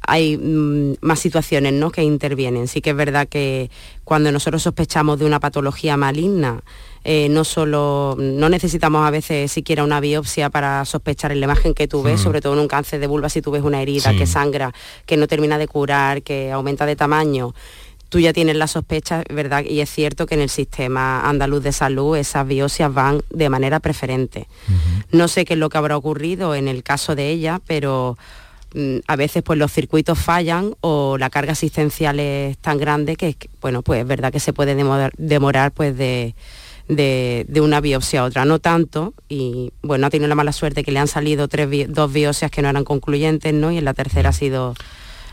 [0.09, 1.91] hay mm, más situaciones ¿no?
[1.91, 2.67] que intervienen.
[2.67, 3.69] Sí que es verdad que
[4.03, 6.61] cuando nosotros sospechamos de una patología maligna,
[7.03, 11.73] eh, no solo no necesitamos a veces siquiera una biopsia para sospechar en la imagen
[11.73, 14.11] que tú ves, sobre todo en un cáncer de vulva, si tú ves una herida
[14.13, 14.73] que sangra,
[15.05, 17.53] que no termina de curar, que aumenta de tamaño
[18.09, 19.63] tú ya tienes la sospecha, ¿verdad?
[19.63, 23.79] Y es cierto que en el sistema andaluz de salud esas biopsias van de manera
[23.79, 24.47] preferente.
[25.11, 28.48] No sé qué es lo que habrá ocurrido en el caso de ella, pero mm,
[29.07, 33.81] a veces pues los circuitos fallan o la carga asistencial es tan grande que, bueno,
[33.81, 34.75] pues es verdad que se puede
[35.17, 36.35] demorar, pues de,
[37.61, 40.99] una biopsia a otra, no tanto, y bueno, ha tenido la mala suerte que le
[40.99, 43.71] han salido tres, dos biopsias que no eran concluyentes, ¿no?
[43.71, 44.75] Y en la tercera ha sido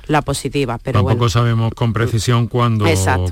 [0.07, 0.79] la positiva.
[0.79, 2.87] Pero Tampoco sabemos con precisión cuándo,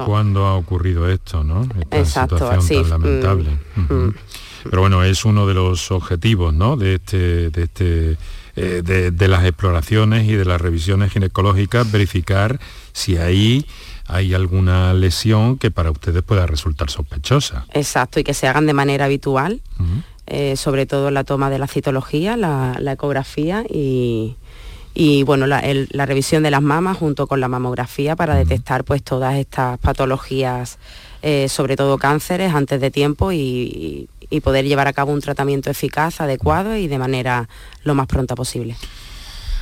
[0.05, 1.67] cuándo ha ocurrido esto, ¿no?
[1.91, 3.51] Esta situación tan lamentable.
[3.77, 4.15] Mm, mm.
[4.65, 6.77] Pero bueno, es uno de los objetivos, ¿no?
[6.77, 8.17] De este, de este
[8.57, 12.61] eh, de, las exploraciones y de las revisiones ginecológicas, verificar
[12.93, 13.67] si ahí
[14.07, 17.67] hay alguna lesión que para ustedes pueda resultar sospechosa.
[17.73, 19.61] Exacto, y que se hagan de manera habitual,
[20.27, 24.37] eh, sobre todo la toma de la citología, la ecografía y,
[24.95, 25.61] y bueno, la,
[26.07, 30.79] revisión de las mamas junto con la mamografía para detectar pues todas estas patologías,
[31.23, 34.09] eh, sobre todo cánceres antes de tiempo y,
[34.43, 37.49] poder llevar a cabo un tratamiento eficaz, adecuado y de manera
[37.85, 38.75] lo más pronta posible.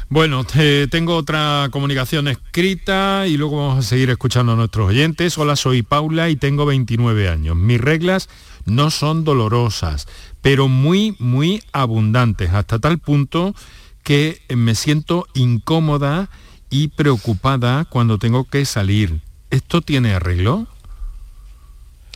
[0.08, 0.46] Bueno,
[0.90, 5.36] tengo otra comunicación escrita y luego vamos a seguir escuchando a nuestros oyentes.
[5.36, 7.54] Hola, soy Paula y tengo 29 años.
[7.54, 8.30] Mis reglas
[8.64, 10.08] no son dolorosas,
[10.40, 13.54] pero muy, muy abundantes, hasta tal punto
[14.03, 16.28] que me siento incómoda
[16.70, 19.20] y preocupada cuando tengo que salir.
[19.50, 20.66] ¿Esto tiene arreglo?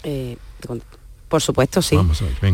[0.03, 0.37] Eh,
[1.28, 1.99] por supuesto, sí.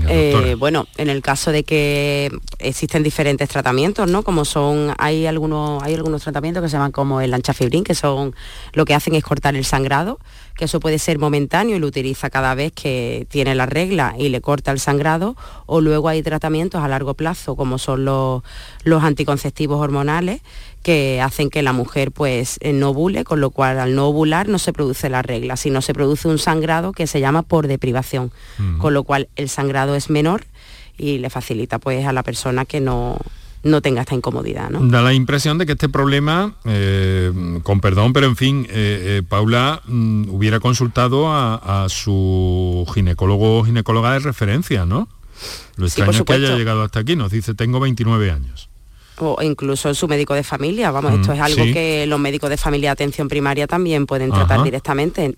[0.08, 4.22] Eh, bueno, en el caso de que existen diferentes tratamientos, ¿no?
[4.22, 8.34] Como son, hay algunos, hay algunos tratamientos que se llaman como el anchafibrin, que son
[8.72, 10.18] lo que hacen es cortar el sangrado,
[10.56, 14.28] que eso puede ser momentáneo y lo utiliza cada vez que tiene la regla y
[14.28, 15.36] le corta el sangrado,
[15.66, 18.42] o luego hay tratamientos a largo plazo, como son los,
[18.84, 20.40] los anticonceptivos hormonales,
[20.82, 24.48] que hacen que la mujer pues eh, no ovule, con lo cual al no ovular
[24.48, 28.32] no se produce la regla, sino se produce un sangrado que se llama por deprivación,
[28.78, 30.44] con lo cual el sangrado es menor
[30.98, 33.18] y le facilita pues a la persona que no,
[33.62, 34.70] no tenga esta incomodidad.
[34.70, 34.80] ¿no?
[34.86, 37.32] Da la impresión de que este problema, eh,
[37.62, 44.12] con perdón, pero en fin, eh, Paula mm, hubiera consultado a, su ginecólogo o ginecóloga
[44.12, 45.08] de referencia, ¿no?
[45.76, 48.68] Lo extraño es que haya llegado hasta aquí, nos dice, tengo 29 años
[49.18, 50.90] o incluso su médico de familia.
[50.90, 54.30] Vamos, esto es mm, algo que los médicos de familia de atención primaria también pueden
[54.30, 55.34] tratar directamente.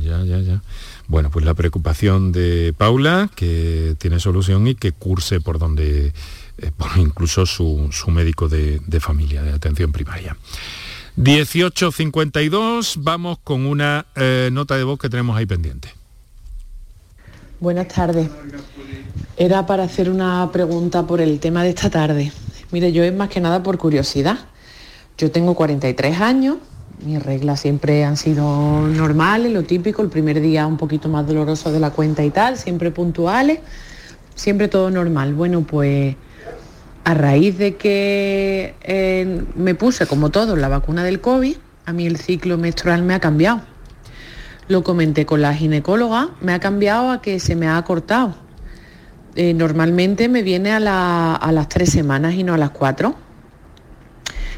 [0.00, 0.62] Ya, ya, ya.
[1.06, 6.12] Bueno, pues la preocupación de Paula, que tiene solución y que curse por donde,
[6.58, 10.36] eh, incluso su, médico de, familia, de atención primaria.
[11.16, 15.88] 18.52, vamos con una eh, nota de voz que tenemos ahí pendiente.
[17.60, 18.28] Buenas tardes.
[19.36, 22.32] Era para hacer una pregunta por el tema de esta tarde.
[22.72, 24.38] Mire, yo es más que nada por curiosidad.
[25.16, 26.56] Yo tengo 43 años,
[27.04, 31.70] mis reglas siempre han sido normales, lo típico, el primer día un poquito más doloroso
[31.70, 33.60] de la cuenta y tal, siempre puntuales,
[34.34, 35.34] siempre todo normal.
[35.34, 36.16] Bueno, pues
[37.04, 42.06] a raíz de que eh, me puse, como todos, la vacuna del COVID, a mí
[42.06, 43.62] el ciclo menstrual me ha cambiado.
[44.68, 48.34] Lo comenté con la ginecóloga, me ha cambiado a que se me ha cortado
[49.36, 53.16] eh, normalmente me viene a, las tres semanas y no a las cuatro.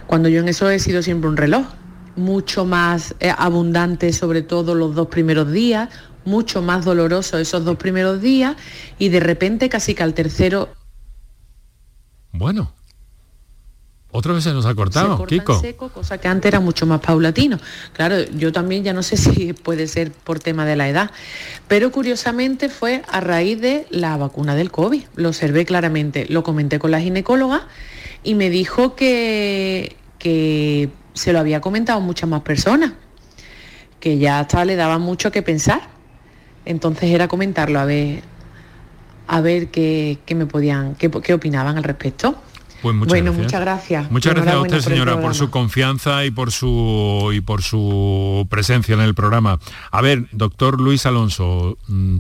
[0.06, 1.66] Cuando yo en eso he sido siempre un reloj,
[2.14, 5.88] mucho más eh, abundante sobre todo los dos primeros días,
[6.24, 8.56] mucho más doloroso esos dos primeros días
[8.98, 10.68] y de repente casi que al tercero...
[12.38, 12.72] Bueno,
[14.12, 15.60] otra vez se nos ha cortado, se Kiko.
[15.60, 17.58] seco, cosa que antes era mucho más paulatino.
[17.92, 21.10] Claro, yo también ya no sé si puede ser por tema de la edad,
[21.68, 25.02] pero curiosamente fue a raíz de la vacuna del COVID.
[25.16, 27.66] Lo observé claramente, lo comenté con la ginecóloga
[28.22, 32.92] y me dijo que, que se lo había comentado muchas más personas,
[34.00, 35.88] que ya hasta le daba mucho que pensar.
[36.64, 38.22] Entonces era comentarlo a ver,
[39.26, 42.36] a ver qué, me podían, qué, qué opinaban al respecto.
[42.82, 43.44] Pues muchas bueno, gracias.
[43.44, 44.10] muchas gracias.
[44.10, 48.94] Muchas gracias a usted, señora, por, su confianza y por su y por su presencia
[48.94, 49.58] en el programa.
[49.90, 52.16] A ver, doctor Luis Alonso, mm,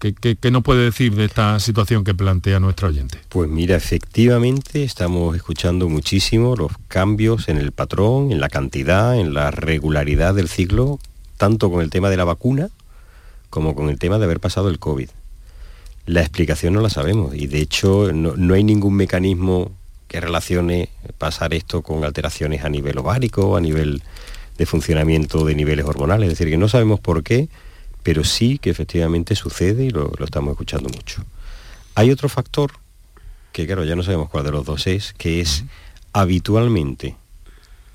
[0.00, 3.18] ¿qué, qué, nos puede decir de esta situación que plantea nuestro oyente?
[3.28, 9.32] Pues mira, efectivamente estamos escuchando muchísimo los cambios en el patrón, en la cantidad, en
[9.32, 10.98] la regularidad del ciclo,
[11.38, 12.68] tanto con el tema de la vacuna
[13.54, 15.08] como con el tema de haber pasado el COVID.
[16.06, 19.72] La explicación no la sabemos y de hecho no, hay ningún mecanismo
[20.08, 24.02] que relacione pasar esto con alteraciones a nivel ovárico, a nivel
[24.58, 26.30] de funcionamiento de niveles hormonales.
[26.30, 27.48] Es decir, que no sabemos por qué,
[28.02, 31.24] pero sí que efectivamente sucede y lo, estamos escuchando mucho.
[31.94, 32.72] Hay otro factor,
[33.52, 35.64] que claro, ya no sabemos cuál de los dos es, que es
[36.12, 37.16] habitualmente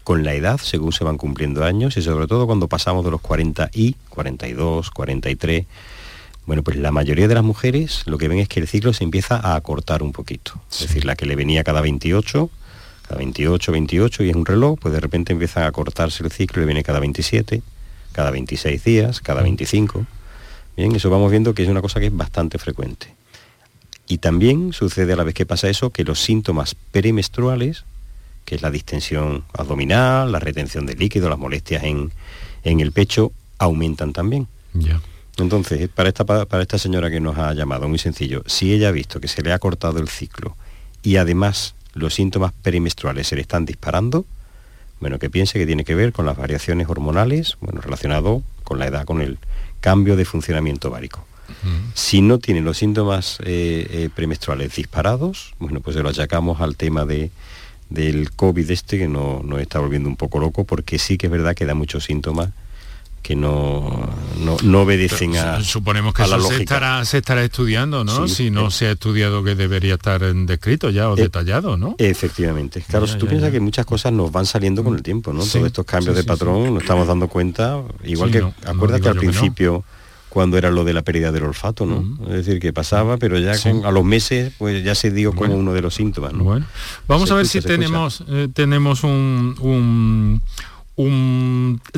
[0.04, 3.22] con la edad, según se van cumpliendo años, y sobre todo cuando pasamos de los
[3.22, 5.66] 40 y 42, 43,
[6.50, 9.04] bueno, pues la mayoría de las mujeres lo que ven es que el ciclo se
[9.04, 10.60] empieza a acortar un poquito.
[10.72, 12.50] Es decir, la que le venía cada 28,
[13.08, 16.60] cada 28, 28 y es un reloj, pues de repente empieza a cortarse el ciclo
[16.60, 17.62] y le viene cada 27,
[18.14, 20.08] cada 26 días, cada 25.
[20.76, 23.14] Bien, eso vamos viendo que es una cosa que es bastante frecuente.
[24.08, 27.84] Y también sucede a la vez que pasa eso que los síntomas perimenstruales,
[28.46, 32.10] que es la distensión abdominal, la retención de líquido, las molestias en,
[32.64, 34.48] el pecho, aumentan también.
[34.74, 35.00] Ya.
[35.44, 38.92] Entonces, para esta, para esta señora que nos ha llamado, muy sencillo, si ella ha
[38.92, 40.56] visto que se le ha cortado el ciclo
[41.04, 44.26] y además los síntomas perimenstruales se le están disparando,
[45.00, 48.88] bueno, que piense que tiene que ver con las variaciones hormonales, bueno, relacionado con la
[48.88, 49.40] edad, con el
[49.80, 51.26] cambio de funcionamiento ovárico.
[51.96, 56.76] Si no tiene los síntomas eh, eh, premenstruales disparados, bueno, pues se lo achacamos al
[56.76, 57.32] tema de,
[57.90, 61.56] del COVID este que nos está volviendo un poco loco, porque sí que es verdad
[61.56, 62.50] que da muchos síntomas
[63.22, 64.10] que no,
[64.64, 68.88] no, obedecen a suponemos que eso se estará se estará estudiando no si no se
[68.88, 72.84] ha estudiado que debería estar descrito ya o eh, detallado no efectivamente.
[72.88, 75.68] Claro si tú piensas que muchas cosas nos van saliendo con el tiempo no todos
[75.68, 79.84] estos cambios de patrón nos estamos dando cuenta igual que acuerdas que al principio
[80.30, 82.18] cuando era lo de la pérdida del olfato, ¿no?
[82.28, 83.54] Es decir, que pasaba, pero ya
[83.84, 86.44] a los meses pues ya se dio como uno de los síntomas, ¿no?
[86.44, 86.66] Bueno,
[87.08, 90.42] vamos a ver si tenemos, eh, tenemos un,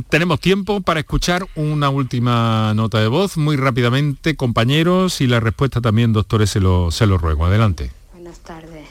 [0.09, 5.81] tenemos tiempo para escuchar una última nota de voz muy rápidamente, compañeros, y la respuesta
[5.81, 7.45] también, doctores, se lo, se lo ruego.
[7.45, 7.89] Adelante.
[8.13, 8.85] Buenas tardes.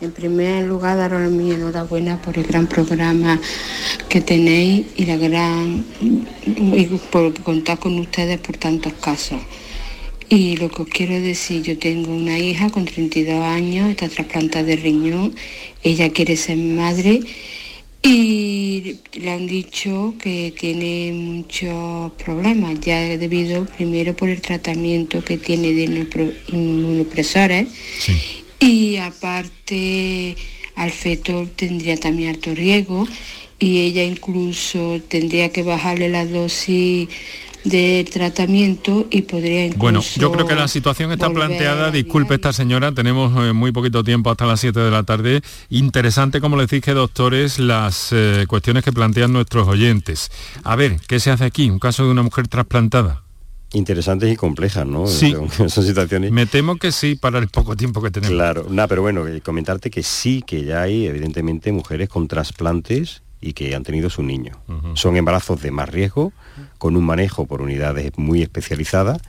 [0.00, 3.38] En primer lugar, daros mi enhorabuena por el gran programa
[4.08, 5.84] que tenéis y la gran
[6.56, 9.40] y por contar con ustedes por tantos casos.
[10.28, 14.64] Y lo que os quiero decir, yo tengo una hija con 32 años, está trasplantada
[14.64, 15.36] de riñón,
[15.84, 17.20] ella quiere ser madre
[18.02, 25.38] y le han dicho que tiene muchos problemas, ya debido primero por el tratamiento que
[25.38, 26.06] tiene de
[26.48, 27.68] inmunopresores.
[28.58, 30.36] Y aparte
[30.74, 33.06] al feto tendría también alto riesgo
[33.58, 37.08] y ella incluso tendría que bajarle la dosis
[37.64, 42.52] de tratamiento y podría incluso Bueno, yo creo que la situación está planteada, disculpe esta
[42.52, 45.42] señora, tenemos eh, muy poquito tiempo hasta las 7 de la tarde.
[45.68, 50.30] Interesante, como les dije, doctores, las eh, cuestiones que plantean nuestros oyentes.
[50.64, 51.70] A ver, ¿qué se hace aquí?
[51.70, 53.22] Un caso de una mujer trasplantada.
[53.74, 55.06] Interesantes y complejas, ¿no?
[55.06, 55.34] Sí.
[55.56, 56.30] Son, situaciones.
[56.30, 58.34] Me temo que sí para el poco tiempo que tenemos.
[58.34, 63.21] Claro, nada, pero bueno, eh, comentarte que sí, que ya hay evidentemente mujeres con trasplantes
[63.42, 64.52] y que han tenido su niño.
[64.94, 66.32] Son embarazos de más riesgo,
[66.78, 69.20] con un manejo por unidades muy especializadas,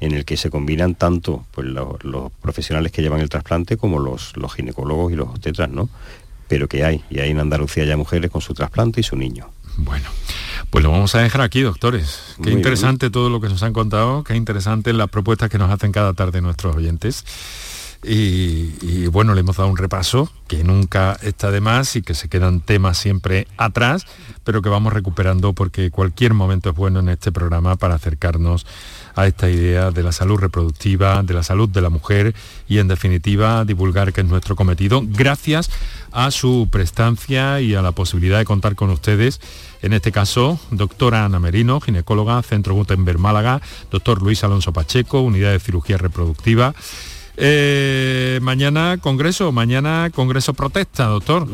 [0.00, 4.36] en el que se combinan tanto pues, los, profesionales que llevan el trasplante como los,
[4.36, 5.88] los ginecólogos y los obstetras, ¿no?
[6.46, 9.48] Pero que hay, y hay en Andalucía ya mujeres con su trasplante y su niño.
[9.78, 10.08] Bueno,
[10.70, 12.36] pues lo vamos a dejar aquí, doctores.
[12.42, 15.90] Qué interesante todo lo que nos han contado, qué interesante las propuestas que nos hacen
[15.90, 17.24] cada tarde nuestros oyentes.
[18.06, 22.28] Y, bueno, le hemos dado un repaso que nunca está de más y que se
[22.28, 24.06] quedan temas siempre atrás,
[24.44, 28.66] pero que vamos recuperando porque cualquier momento es bueno en este programa para acercarnos
[29.14, 32.34] a esta idea de la salud reproductiva, de la salud de la mujer
[32.68, 35.70] y en definitiva divulgar que es nuestro cometido gracias
[36.12, 39.40] a su prestancia y a la posibilidad de contar con ustedes.
[39.82, 45.52] En este caso, doctora Ana Merino, ginecóloga, Centro Gutenberg Málaga, doctor Luis Alonso Pacheco, Unidad
[45.52, 46.74] de Cirugía Reproductiva
[47.36, 51.46] eh, mañana congreso, mañana congreso protesta, doctor.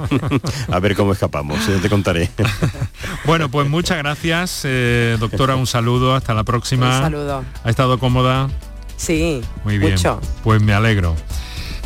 [0.70, 2.30] A ver cómo escapamos, yo te contaré.
[3.24, 6.96] bueno, pues muchas gracias, eh, doctora, un saludo, hasta la próxima.
[6.98, 7.44] Un saludo.
[7.64, 8.48] ¿Ha estado cómoda?
[8.96, 9.92] Sí, muy bien.
[9.92, 10.20] Mucho.
[10.44, 11.14] Pues me alegro.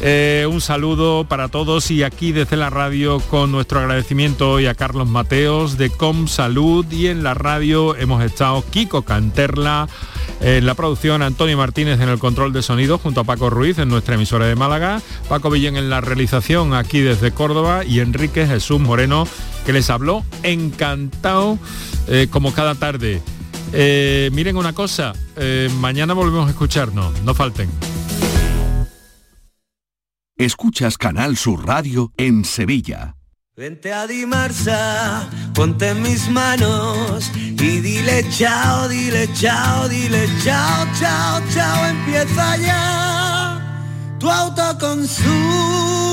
[0.02, 4.74] Eh, un saludo para todos y aquí desde la radio con nuestro agradecimiento hoy a
[4.74, 9.88] Carlos Mateos de Com Salud y en la radio hemos estado Kiko Canterla,
[10.42, 13.88] en la producción Antonio Martínez en el control de sonido junto a Paco Ruiz en
[13.88, 18.78] nuestra emisora de Málaga, Paco Villén en la realización aquí desde Córdoba y Enrique Jesús
[18.78, 19.26] Moreno
[19.64, 21.58] que les habló encantado
[22.06, 23.22] eh, como cada tarde.
[23.72, 25.14] Eh, miren una cosa,
[25.80, 27.70] mañana volvemos a escucharnos, no falten.
[30.38, 33.16] Escuchas Canal Sur Radio en Sevilla.
[33.56, 41.86] Vente a Dimarsa, ponte mis manos y dile chao, dile chao, dile chao, chao, chao,
[41.86, 46.05] empieza ya tu autoconsumo,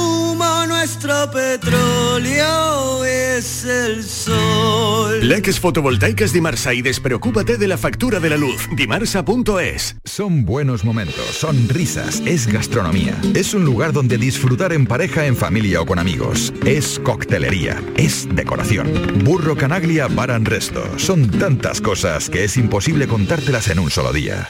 [0.84, 5.26] nuestro petróleo es el sol.
[5.26, 8.68] Leques fotovoltaicas Dimarsa y despreocúpate de la factura de la luz.
[8.76, 9.96] Dimarsa.es.
[10.04, 13.18] Son buenos momentos, son risas, es gastronomía.
[13.34, 16.54] Es un lugar donde disfrutar en pareja, en familia o con amigos.
[16.66, 19.24] Es coctelería, es decoración.
[19.24, 20.84] Burro Canaglia Baran Resto.
[21.00, 24.50] Son tantas cosas que es imposible contártelas en un solo día.